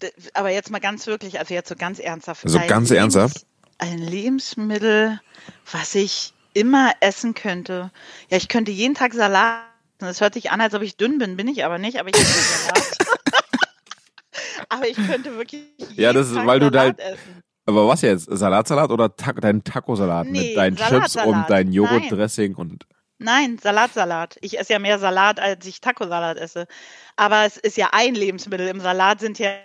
D- 0.00 0.12
Aber 0.34 0.50
jetzt 0.50 0.70
mal 0.70 0.78
ganz 0.80 1.06
wirklich, 1.08 1.38
also 1.40 1.54
jetzt 1.54 1.68
so 1.68 1.74
ganz 1.76 1.98
ernsthaft. 1.98 2.42
So 2.48 2.58
Ein 2.58 2.68
ganz 2.68 2.90
ernsthaft? 2.90 3.46
Ein 3.80 3.98
Lebensmittel, 3.98 5.20
was 5.72 5.94
ich 5.94 6.34
immer 6.52 6.92
essen 7.00 7.34
könnte. 7.34 7.90
Ja, 8.28 8.36
ich 8.36 8.48
könnte 8.48 8.70
jeden 8.70 8.94
Tag 8.94 9.14
Salat. 9.14 9.62
Das 9.98 10.20
hört 10.20 10.34
sich 10.34 10.50
an, 10.50 10.60
als 10.60 10.74
ob 10.74 10.82
ich 10.82 10.96
dünn 10.96 11.18
bin, 11.18 11.36
bin 11.36 11.48
ich 11.48 11.64
aber 11.64 11.78
nicht, 11.78 11.98
aber 11.98 12.08
ich 12.10 12.14
esse 12.16 12.66
Salat. 12.66 12.98
aber 14.68 14.88
ich 14.88 14.96
könnte 14.96 15.36
wirklich 15.36 15.62
jeden 15.78 15.94
Ja, 16.00 16.12
das 16.12 16.28
ist, 16.28 16.34
Tag 16.34 16.46
weil 16.46 16.60
du 16.60 16.70
da- 16.70 16.80
Salat 16.82 17.00
essen. 17.00 17.42
Aber 17.66 17.86
was 17.86 18.00
jetzt? 18.02 18.24
Salatsalat 18.30 18.90
oder 18.90 19.14
Ta 19.14 19.32
dein 19.32 19.62
Tacosalat 19.62 20.26
Nee, 20.26 20.48
mit 20.48 20.56
deinen 20.56 20.76
Chips 20.76 20.88
Salatsalat. 20.88 21.28
und 21.28 21.50
dein 21.50 21.66
Nein. 21.66 21.72
Joghurtdressing 21.74 22.54
und 22.56 22.86
Nein, 23.18 23.58
Salatsalat. 23.58 24.38
Ich 24.40 24.58
esse 24.58 24.72
ja 24.72 24.78
mehr 24.78 24.98
Salat, 24.98 25.38
als 25.38 25.66
ich 25.66 25.80
Tacosalat 25.80 26.38
esse. 26.38 26.66
Aber 27.16 27.44
es 27.44 27.58
ist 27.58 27.76
ja 27.76 27.90
ein 27.92 28.14
Lebensmittel. 28.14 28.66
Im 28.68 28.80
Salat 28.80 29.20
sind 29.20 29.38
ja 29.38 29.58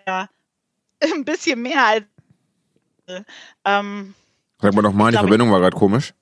ein 1.02 1.24
bisschen 1.26 1.62
mehr 1.62 1.86
als. 1.86 2.04
Ähm, 3.64 4.14
Sag 4.62 4.74
mal 4.74 4.82
nochmal, 4.82 5.12
die 5.12 5.18
Verbindung 5.18 5.52
war 5.52 5.60
gerade 5.60 5.76
komisch. 5.78 6.14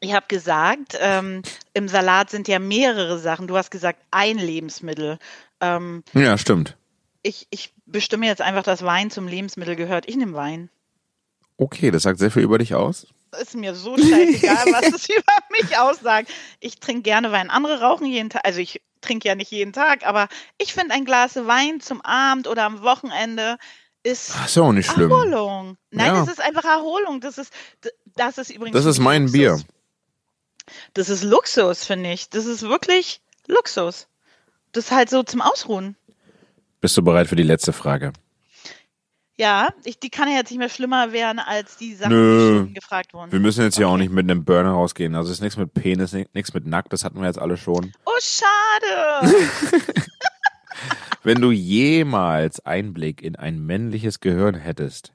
ich 0.00 0.12
habe 0.14 0.26
gesagt, 0.28 0.96
ähm, 1.00 1.42
im 1.72 1.88
Salat 1.88 2.30
sind 2.30 2.48
ja 2.48 2.58
mehrere 2.58 3.18
Sachen. 3.18 3.46
Du 3.46 3.56
hast 3.56 3.70
gesagt, 3.70 4.00
ein 4.10 4.38
Lebensmittel. 4.38 5.18
Ähm, 5.60 6.02
Ja, 6.14 6.36
stimmt. 6.38 6.76
ich, 7.22 7.46
ich 7.50 7.72
bestimme 7.86 8.26
jetzt 8.26 8.42
einfach, 8.42 8.62
dass 8.62 8.84
Wein 8.84 9.10
zum 9.10 9.26
Lebensmittel 9.28 9.76
gehört. 9.76 10.08
Ich 10.08 10.16
nehme 10.16 10.34
Wein. 10.34 10.70
Okay, 11.56 11.90
das 11.90 12.02
sagt 12.04 12.18
sehr 12.18 12.30
viel 12.30 12.42
über 12.42 12.58
dich 12.58 12.74
aus. 12.74 13.06
Ist 13.40 13.54
mir 13.54 13.74
so 13.74 13.96
scheißegal, 13.96 14.66
was 14.72 14.86
es 14.92 15.08
über 15.08 15.22
mich 15.50 15.78
aussagt. 15.78 16.30
Ich 16.60 16.80
trinke 16.80 17.02
gerne 17.02 17.30
Wein. 17.32 17.50
Andere 17.50 17.80
rauchen 17.80 18.06
jeden 18.06 18.30
Tag. 18.30 18.44
Also 18.44 18.60
ich 18.60 18.80
trinke 19.02 19.28
ja 19.28 19.34
nicht 19.34 19.50
jeden 19.50 19.72
Tag, 19.72 20.06
aber 20.06 20.28
ich 20.58 20.72
finde 20.74 20.94
ein 20.94 21.04
Glas 21.04 21.36
Wein 21.36 21.80
zum 21.80 22.00
Abend 22.00 22.48
oder 22.48 22.64
am 22.64 22.82
Wochenende 22.82 23.56
ist 24.02 24.32
Ach, 24.34 24.46
ist 24.46 24.56
ja 24.56 24.62
auch 24.62 24.72
nicht 24.72 24.90
schlimm. 24.90 25.10
Erholung. 25.10 25.76
Nein, 25.90 26.06
Ja. 26.06 26.20
das 26.20 26.28
ist 26.34 26.40
einfach 26.40 26.64
Erholung. 26.64 27.20
Das 27.20 27.38
ist, 27.38 27.52
das 28.16 28.38
ist 28.38 28.50
übrigens. 28.50 28.74
Das 28.76 28.86
ist 28.86 28.98
mein 28.98 29.22
Luxus. 29.22 29.32
Bier. 29.32 29.60
Das 30.94 31.08
ist 31.08 31.22
Luxus, 31.24 31.84
finde 31.84 32.12
ich. 32.12 32.30
Das 32.30 32.46
ist 32.46 32.62
wirklich 32.62 33.20
Luxus. 33.46 34.06
Das 34.72 34.86
ist 34.86 34.90
halt 34.92 35.10
so 35.10 35.22
zum 35.22 35.40
Ausruhen. 35.40 35.96
Bist 36.80 36.96
du 36.96 37.02
bereit 37.02 37.26
für 37.28 37.36
die 37.36 37.42
letzte 37.42 37.72
Frage? 37.72 38.12
Ja, 39.36 39.70
ich, 39.84 39.98
die 39.98 40.10
kann 40.10 40.28
ja 40.28 40.36
jetzt 40.36 40.50
nicht 40.50 40.58
mehr 40.58 40.68
schlimmer 40.68 41.12
werden 41.12 41.38
als 41.38 41.76
die 41.78 41.94
Sachen, 41.94 42.12
Nö. 42.12 42.52
die 42.52 42.58
schon 42.58 42.74
gefragt 42.74 43.14
wurden. 43.14 43.32
Wir 43.32 43.40
müssen 43.40 43.62
jetzt 43.64 43.76
hier 43.78 43.88
auch 43.88 43.92
Okay. 43.92 44.02
nicht 44.02 44.12
mit 44.12 44.30
einem 44.30 44.44
Burner 44.44 44.72
rausgehen. 44.72 45.14
Also 45.14 45.30
es 45.30 45.38
ist 45.38 45.42
nichts 45.42 45.56
mit 45.56 45.72
Penis, 45.72 46.12
nichts 46.12 46.52
mit 46.52 46.66
Nackt, 46.66 46.92
das 46.92 47.04
hatten 47.04 47.20
wir 47.20 47.26
jetzt 47.26 47.38
alle 47.38 47.56
schon. 47.56 47.90
Oh, 48.04 48.10
schade. 48.20 49.32
Wenn 51.22 51.40
du 51.40 51.50
jemals 51.50 52.64
Einblick 52.64 53.22
in 53.22 53.36
ein 53.36 53.58
männliches 53.64 54.20
Gehirn 54.20 54.54
hättest, 54.54 55.12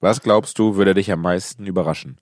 was 0.00 0.20
glaubst 0.20 0.58
du, 0.58 0.76
würde 0.76 0.94
dich 0.94 1.10
am 1.12 1.20
meisten 1.22 1.66
überraschen? 1.66 2.18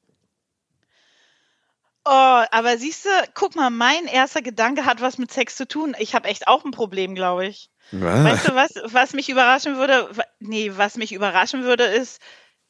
Oh, 2.07 2.43
aber 2.51 2.77
siehst 2.77 3.07
du, 3.07 3.09
guck 3.33 3.57
mal, 3.57 3.71
mein 3.71 4.05
erster 4.05 4.43
Gedanke 4.43 4.85
hat 4.85 5.01
was 5.01 5.17
mit 5.17 5.33
Sex 5.33 5.57
zu 5.57 5.67
tun. 5.67 5.97
Ich 5.99 6.15
habe 6.15 6.29
echt 6.29 6.47
auch 6.49 6.65
ein 6.65 6.71
Problem, 6.71 7.15
glaube 7.15 7.47
ich. 7.47 7.71
Weißt 8.25 8.49
du, 8.49 8.55
was, 8.55 8.73
was 8.93 9.15
mich 9.15 9.31
überraschen 9.31 9.77
würde? 9.77 10.11
Nee, 10.39 10.73
was 10.77 10.97
mich 10.99 11.13
überraschen 11.13 11.63
würde, 11.65 11.85
ist 11.85 12.21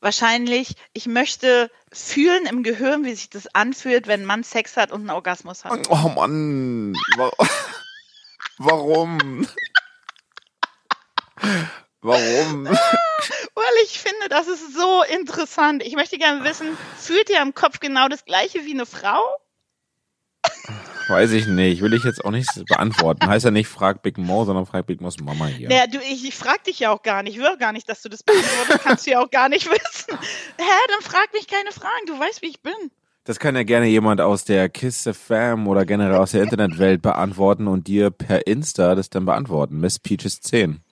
wahrscheinlich, 0.00 0.76
ich 0.92 1.06
möchte 1.06 1.68
fühlen 1.92 2.46
im 2.46 2.62
Gehirn, 2.62 3.04
wie 3.04 3.14
sich 3.14 3.28
das 3.28 3.52
anfühlt, 3.54 4.06
wenn 4.06 4.20
ein 4.22 4.26
Mann 4.26 4.44
Sex 4.44 4.76
hat 4.76 4.92
und 4.92 5.00
einen 5.00 5.10
Orgasmus 5.10 5.64
hat. 5.64 5.88
Oh 5.90 6.08
Mann. 6.10 6.94
Wa- 7.16 7.32
Warum? 8.58 9.48
Warum? 12.00 12.66
Weil 13.54 13.74
ich 13.84 13.98
finde, 13.98 14.28
das 14.28 14.46
ist 14.46 14.74
so 14.74 15.02
interessant. 15.04 15.82
Ich 15.82 15.94
möchte 15.94 16.18
gerne 16.18 16.44
wissen, 16.44 16.76
fühlt 16.98 17.30
ihr 17.30 17.40
im 17.40 17.54
Kopf 17.54 17.80
genau 17.80 18.08
das 18.08 18.24
gleiche 18.24 18.64
wie 18.66 18.74
eine 18.74 18.86
Frau? 18.86 19.20
Weiß 21.08 21.32
ich 21.32 21.46
nicht. 21.46 21.82
Will 21.82 21.94
ich 21.94 22.04
jetzt 22.04 22.24
auch 22.24 22.30
nicht 22.30 22.48
beantworten. 22.66 23.26
Heißt 23.26 23.44
ja 23.44 23.50
nicht, 23.50 23.68
frag 23.68 24.02
Big 24.02 24.18
Mo, 24.18 24.44
sondern 24.44 24.66
frag 24.66 24.86
Big 24.86 25.00
Mo's 25.00 25.18
Mama 25.18 25.46
hier. 25.46 25.68
Naja, 25.68 25.86
du, 25.86 25.98
ich, 25.98 26.26
ich 26.26 26.34
frag 26.34 26.64
dich 26.64 26.80
ja 26.80 26.90
auch 26.90 27.02
gar 27.02 27.22
nicht. 27.22 27.36
Ich 27.36 27.42
will 27.42 27.56
gar 27.58 27.72
nicht, 27.72 27.88
dass 27.88 28.02
du 28.02 28.08
das 28.08 28.22
beantwortest. 28.22 28.84
Kannst 28.84 29.06
du 29.06 29.10
ja 29.10 29.20
auch 29.20 29.30
gar 29.30 29.48
nicht 29.48 29.66
wissen. 29.70 30.18
Hä, 30.58 30.64
dann 30.88 31.02
frag 31.02 31.32
mich 31.32 31.46
keine 31.46 31.72
Fragen. 31.72 32.06
Du 32.06 32.18
weißt, 32.18 32.42
wie 32.42 32.48
ich 32.48 32.62
bin. 32.62 32.72
Das 33.24 33.38
kann 33.38 33.56
ja 33.56 33.62
gerne 33.62 33.86
jemand 33.86 34.20
aus 34.20 34.44
der 34.44 34.68
Kiss 34.68 35.08
Fam 35.12 35.66
oder 35.66 35.86
generell 35.86 36.16
aus 36.16 36.32
der 36.32 36.42
Internetwelt 36.42 37.00
beantworten 37.00 37.68
und 37.68 37.86
dir 37.86 38.10
per 38.10 38.46
Insta 38.46 38.94
das 38.94 39.08
dann 39.08 39.24
beantworten. 39.24 39.80
Miss 39.80 39.98
Peaches 39.98 40.40
10. 40.42 40.82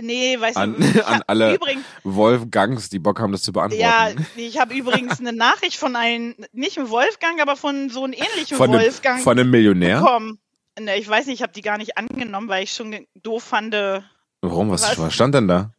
Nee, 0.00 0.38
weißt 0.38 0.56
An, 0.58 0.74
du, 0.78 0.86
ich 0.86 1.04
an 1.06 1.22
alle 1.26 1.54
übrigens, 1.54 1.84
Wolfgangs, 2.04 2.88
die 2.90 2.98
Bock 2.98 3.18
haben, 3.20 3.32
das 3.32 3.42
zu 3.42 3.52
beantworten. 3.52 3.82
ja, 3.82 4.10
ich 4.36 4.58
habe 4.60 4.74
übrigens 4.74 5.20
eine 5.20 5.32
Nachricht 5.32 5.76
von 5.78 5.96
einem, 5.96 6.34
nicht 6.52 6.78
einem 6.78 6.90
Wolfgang, 6.90 7.40
aber 7.40 7.56
von 7.56 7.88
so 7.88 8.04
einem 8.04 8.12
ähnlichen 8.12 8.56
von, 8.56 8.70
einem, 8.70 8.80
Wolfgang 8.80 9.22
von 9.22 9.38
einem 9.38 9.50
Millionär? 9.50 10.00
bekommen. 10.00 10.38
Ne, 10.78 10.96
ich 10.98 11.08
weiß 11.08 11.26
nicht, 11.26 11.36
ich 11.36 11.42
habe 11.42 11.54
die 11.54 11.62
gar 11.62 11.78
nicht 11.78 11.96
angenommen, 11.96 12.48
weil 12.48 12.64
ich 12.64 12.72
schon 12.72 13.06
doof 13.22 13.42
fand. 13.42 13.72
äh, 13.74 14.02
Warum? 14.42 14.70
Was, 14.70 14.82
Was? 14.82 14.98
was 14.98 15.14
stand 15.14 15.34
denn 15.34 15.48
da? 15.48 15.72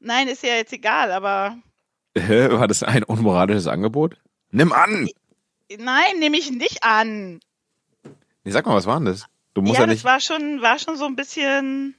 Nein, 0.00 0.26
ist 0.28 0.42
ja 0.42 0.54
jetzt 0.54 0.72
egal, 0.72 1.12
aber 1.12 1.56
Hä? 2.18 2.48
War 2.50 2.66
das 2.66 2.82
ein 2.82 3.04
unmoralisches 3.04 3.68
Angebot? 3.68 4.16
Nimm 4.50 4.72
an! 4.72 5.08
nein, 5.78 6.18
nehme 6.18 6.36
ich 6.36 6.50
nicht 6.50 6.82
an. 6.82 7.38
Nee, 8.42 8.50
sag 8.50 8.66
mal, 8.66 8.74
was 8.74 8.86
war 8.86 8.96
denn 8.96 9.04
das? 9.04 9.26
Du 9.54 9.62
musst 9.62 9.74
Ja, 9.74 9.80
ja, 9.82 9.86
das 9.86 9.94
nicht. 9.96 10.04
war 10.04 10.18
schon, 10.18 10.60
war 10.62 10.78
schon 10.80 10.96
so 10.96 11.04
ein 11.04 11.14
bisschen. 11.14 11.94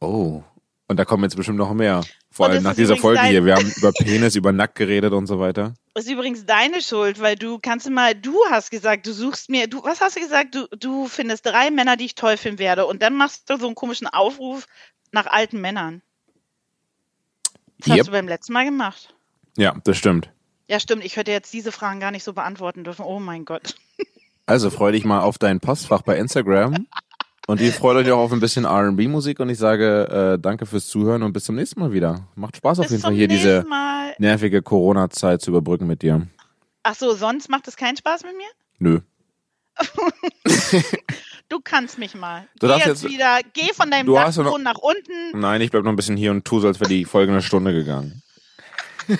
Oh. 0.00 0.42
Und 0.90 0.96
da 0.96 1.04
kommen 1.04 1.22
jetzt 1.22 1.36
bestimmt 1.36 1.56
noch 1.58 1.72
mehr. 1.72 2.00
Vor 2.32 2.46
allem 2.46 2.56
das 2.56 2.64
nach 2.64 2.74
dieser 2.74 2.96
Folge 2.96 3.22
hier. 3.22 3.44
Wir 3.44 3.54
haben 3.54 3.72
über 3.76 3.92
Penis, 3.92 4.34
über 4.34 4.50
Nackt 4.50 4.74
geredet 4.74 5.12
und 5.12 5.28
so 5.28 5.38
weiter. 5.38 5.74
Ist 5.94 6.10
übrigens 6.10 6.46
deine 6.46 6.82
Schuld, 6.82 7.20
weil 7.20 7.36
du 7.36 7.60
kannst 7.60 7.86
du 7.86 7.92
mal, 7.92 8.12
du 8.12 8.36
hast 8.50 8.72
gesagt, 8.72 9.06
du 9.06 9.12
suchst 9.12 9.50
mir, 9.50 9.68
du, 9.68 9.84
was 9.84 10.00
hast 10.00 10.16
du 10.16 10.20
gesagt? 10.20 10.56
Du, 10.56 10.66
du 10.76 11.06
findest 11.06 11.46
drei 11.46 11.70
Männer, 11.70 11.96
die 11.96 12.06
ich 12.06 12.16
toll 12.16 12.36
finden 12.36 12.58
werde. 12.58 12.86
Und 12.86 13.02
dann 13.02 13.16
machst 13.16 13.48
du 13.48 13.56
so 13.56 13.66
einen 13.66 13.76
komischen 13.76 14.08
Aufruf 14.08 14.66
nach 15.12 15.26
alten 15.26 15.60
Männern. 15.60 16.02
Das 17.78 17.90
Yep. 17.90 17.98
hast 18.00 18.06
du 18.08 18.12
beim 18.12 18.26
letzten 18.26 18.52
Mal 18.52 18.64
gemacht. 18.64 19.14
Ja, 19.56 19.76
das 19.84 19.96
stimmt. 19.96 20.28
Ja, 20.66 20.80
stimmt. 20.80 21.04
Ich 21.04 21.14
hätte 21.14 21.30
jetzt 21.30 21.52
diese 21.52 21.70
Fragen 21.70 22.00
gar 22.00 22.10
nicht 22.10 22.24
so 22.24 22.32
beantworten 22.32 22.82
dürfen. 22.82 23.04
Oh 23.04 23.20
mein 23.20 23.44
Gott. 23.44 23.76
Also 24.44 24.70
freu 24.70 24.90
dich 24.90 25.04
mal 25.04 25.20
auf 25.20 25.38
dein 25.38 25.60
Postfach 25.60 26.02
bei 26.02 26.18
Instagram. 26.18 26.88
Und 27.46 27.60
ihr 27.60 27.72
freut 27.72 27.96
euch 27.96 28.10
auch 28.12 28.18
auf 28.18 28.32
ein 28.32 28.40
bisschen 28.40 28.64
R&B-Musik 28.64 29.40
und 29.40 29.48
ich 29.48 29.58
sage 29.58 30.34
äh, 30.36 30.40
danke 30.40 30.66
fürs 30.66 30.86
Zuhören 30.86 31.22
und 31.22 31.32
bis 31.32 31.44
zum 31.44 31.56
nächsten 31.56 31.80
Mal 31.80 31.92
wieder. 31.92 32.28
Macht 32.36 32.56
Spaß 32.56 32.78
auf 32.80 32.84
Bis 32.84 32.92
jeden 32.92 33.02
Fall 33.02 33.12
hier 33.14 33.28
diese 33.28 33.64
Mal. 33.68 34.14
nervige 34.18 34.62
Corona-Zeit 34.62 35.40
zu 35.42 35.50
überbrücken 35.50 35.86
mit 35.86 36.02
dir. 36.02 36.26
Ach 36.82 36.94
so, 36.94 37.12
sonst 37.14 37.48
macht 37.48 37.66
es 37.66 37.76
keinen 37.76 37.96
Spaß 37.96 38.22
mit 38.24 38.36
mir? 38.36 38.46
Nö. 38.78 39.00
du 41.48 41.58
kannst 41.62 41.98
mich 41.98 42.14
mal. 42.14 42.46
Du 42.60 42.66
geh 42.66 42.72
darfst 42.74 42.86
jetzt, 42.86 43.02
jetzt- 43.02 43.12
wieder, 43.12 43.38
geh 43.52 43.72
von 43.74 43.90
deinem 43.90 44.12
Dachboden 44.12 44.62
nach 44.62 44.78
unten. 44.78 45.38
Nein, 45.40 45.60
ich 45.60 45.70
bleib 45.70 45.82
noch 45.84 45.90
ein 45.90 45.96
bisschen 45.96 46.16
hier 46.16 46.30
und 46.30 46.44
tu 46.44 46.60
so, 46.60 46.68
als 46.68 46.78
wäre 46.78 46.88
die 46.90 47.04
Folge 47.04 47.32
eine 47.32 47.42
Stunde 47.42 47.72
gegangen. 47.72 48.22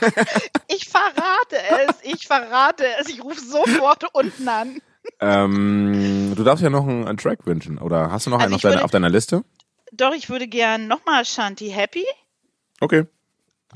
Ich 0.68 0.88
verrate 0.88 1.56
es, 1.88 1.96
ich 2.12 2.26
verrate 2.28 2.84
es. 3.00 3.08
Ich 3.08 3.24
rufe 3.24 3.40
sofort 3.40 4.04
unten 4.12 4.48
an. 4.48 4.80
Ähm, 5.20 6.32
du 6.34 6.44
darfst 6.44 6.62
ja 6.62 6.70
noch 6.70 6.86
einen, 6.86 7.06
einen 7.06 7.18
Track 7.18 7.46
wünschen. 7.46 7.78
Oder 7.78 8.10
hast 8.10 8.26
du 8.26 8.30
noch 8.30 8.38
Also 8.38 8.46
einen 8.46 8.54
auf, 8.54 8.58
ich 8.58 8.62
deiner, 8.62 8.74
würde- 8.76 8.84
auf 8.84 8.90
deiner 8.90 9.10
Liste? 9.10 9.44
Doch, 9.92 10.14
ich 10.14 10.28
würde 10.30 10.46
gern 10.46 10.86
nochmal 10.86 11.24
Shanti 11.24 11.68
Happy. 11.70 12.04
Okay. 12.80 13.04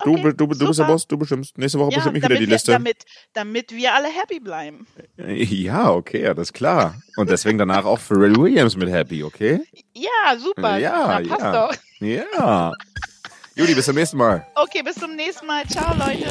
Du, 0.05 0.13
Okay, 0.15 0.23
du, 0.37 0.47
du 0.49 0.67
bist 0.67 0.79
der. 0.81 0.85
Boss, 0.87 1.07
du 1.07 1.17
bestimmst. 1.17 1.57
Nächste 1.57 1.79
Woche 1.79 1.91
bestimmt 1.95 2.17
ich 2.17 2.23
wieder 2.25 2.35
die 2.35 2.41
wir, 2.41 2.49
Liste. 2.49 2.73
Damit, 2.73 3.05
damit 3.33 3.71
wir 3.73 3.95
alle 3.95 4.09
happy 4.09 4.41
bleiben. 4.41 4.87
Ja, 5.17 5.91
okay, 5.93 6.23
ja, 6.23 6.35
das 6.35 6.49
ist 6.49 6.53
klar. 6.53 6.97
Und 7.17 7.31
deswegen 7.31 7.59
danach 7.59 7.85
auch 7.85 8.01
Pharrell 8.01 8.35
Williams 8.37 8.77
mit 8.77 8.89
Happy, 8.91 9.23
okay? 9.23 9.61
Ja, 9.95 10.37
super. 10.37 10.79
Ja, 10.79 11.21
Na, 11.23 11.29
passt 11.29 11.43
ja. 11.43 11.67
doch. 11.69 11.75
Ja. 12.01 12.73
Juli, 13.55 13.75
bis 13.77 13.85
zum 13.85 13.95
nächsten 13.95 14.17
Mal. 14.17 14.45
Okay, 14.57 14.83
bis 14.83 14.97
zum 14.97 15.15
nächsten 15.15 15.47
Mal. 15.47 15.65
Ciao, 15.69 15.95
Leute. 15.95 16.27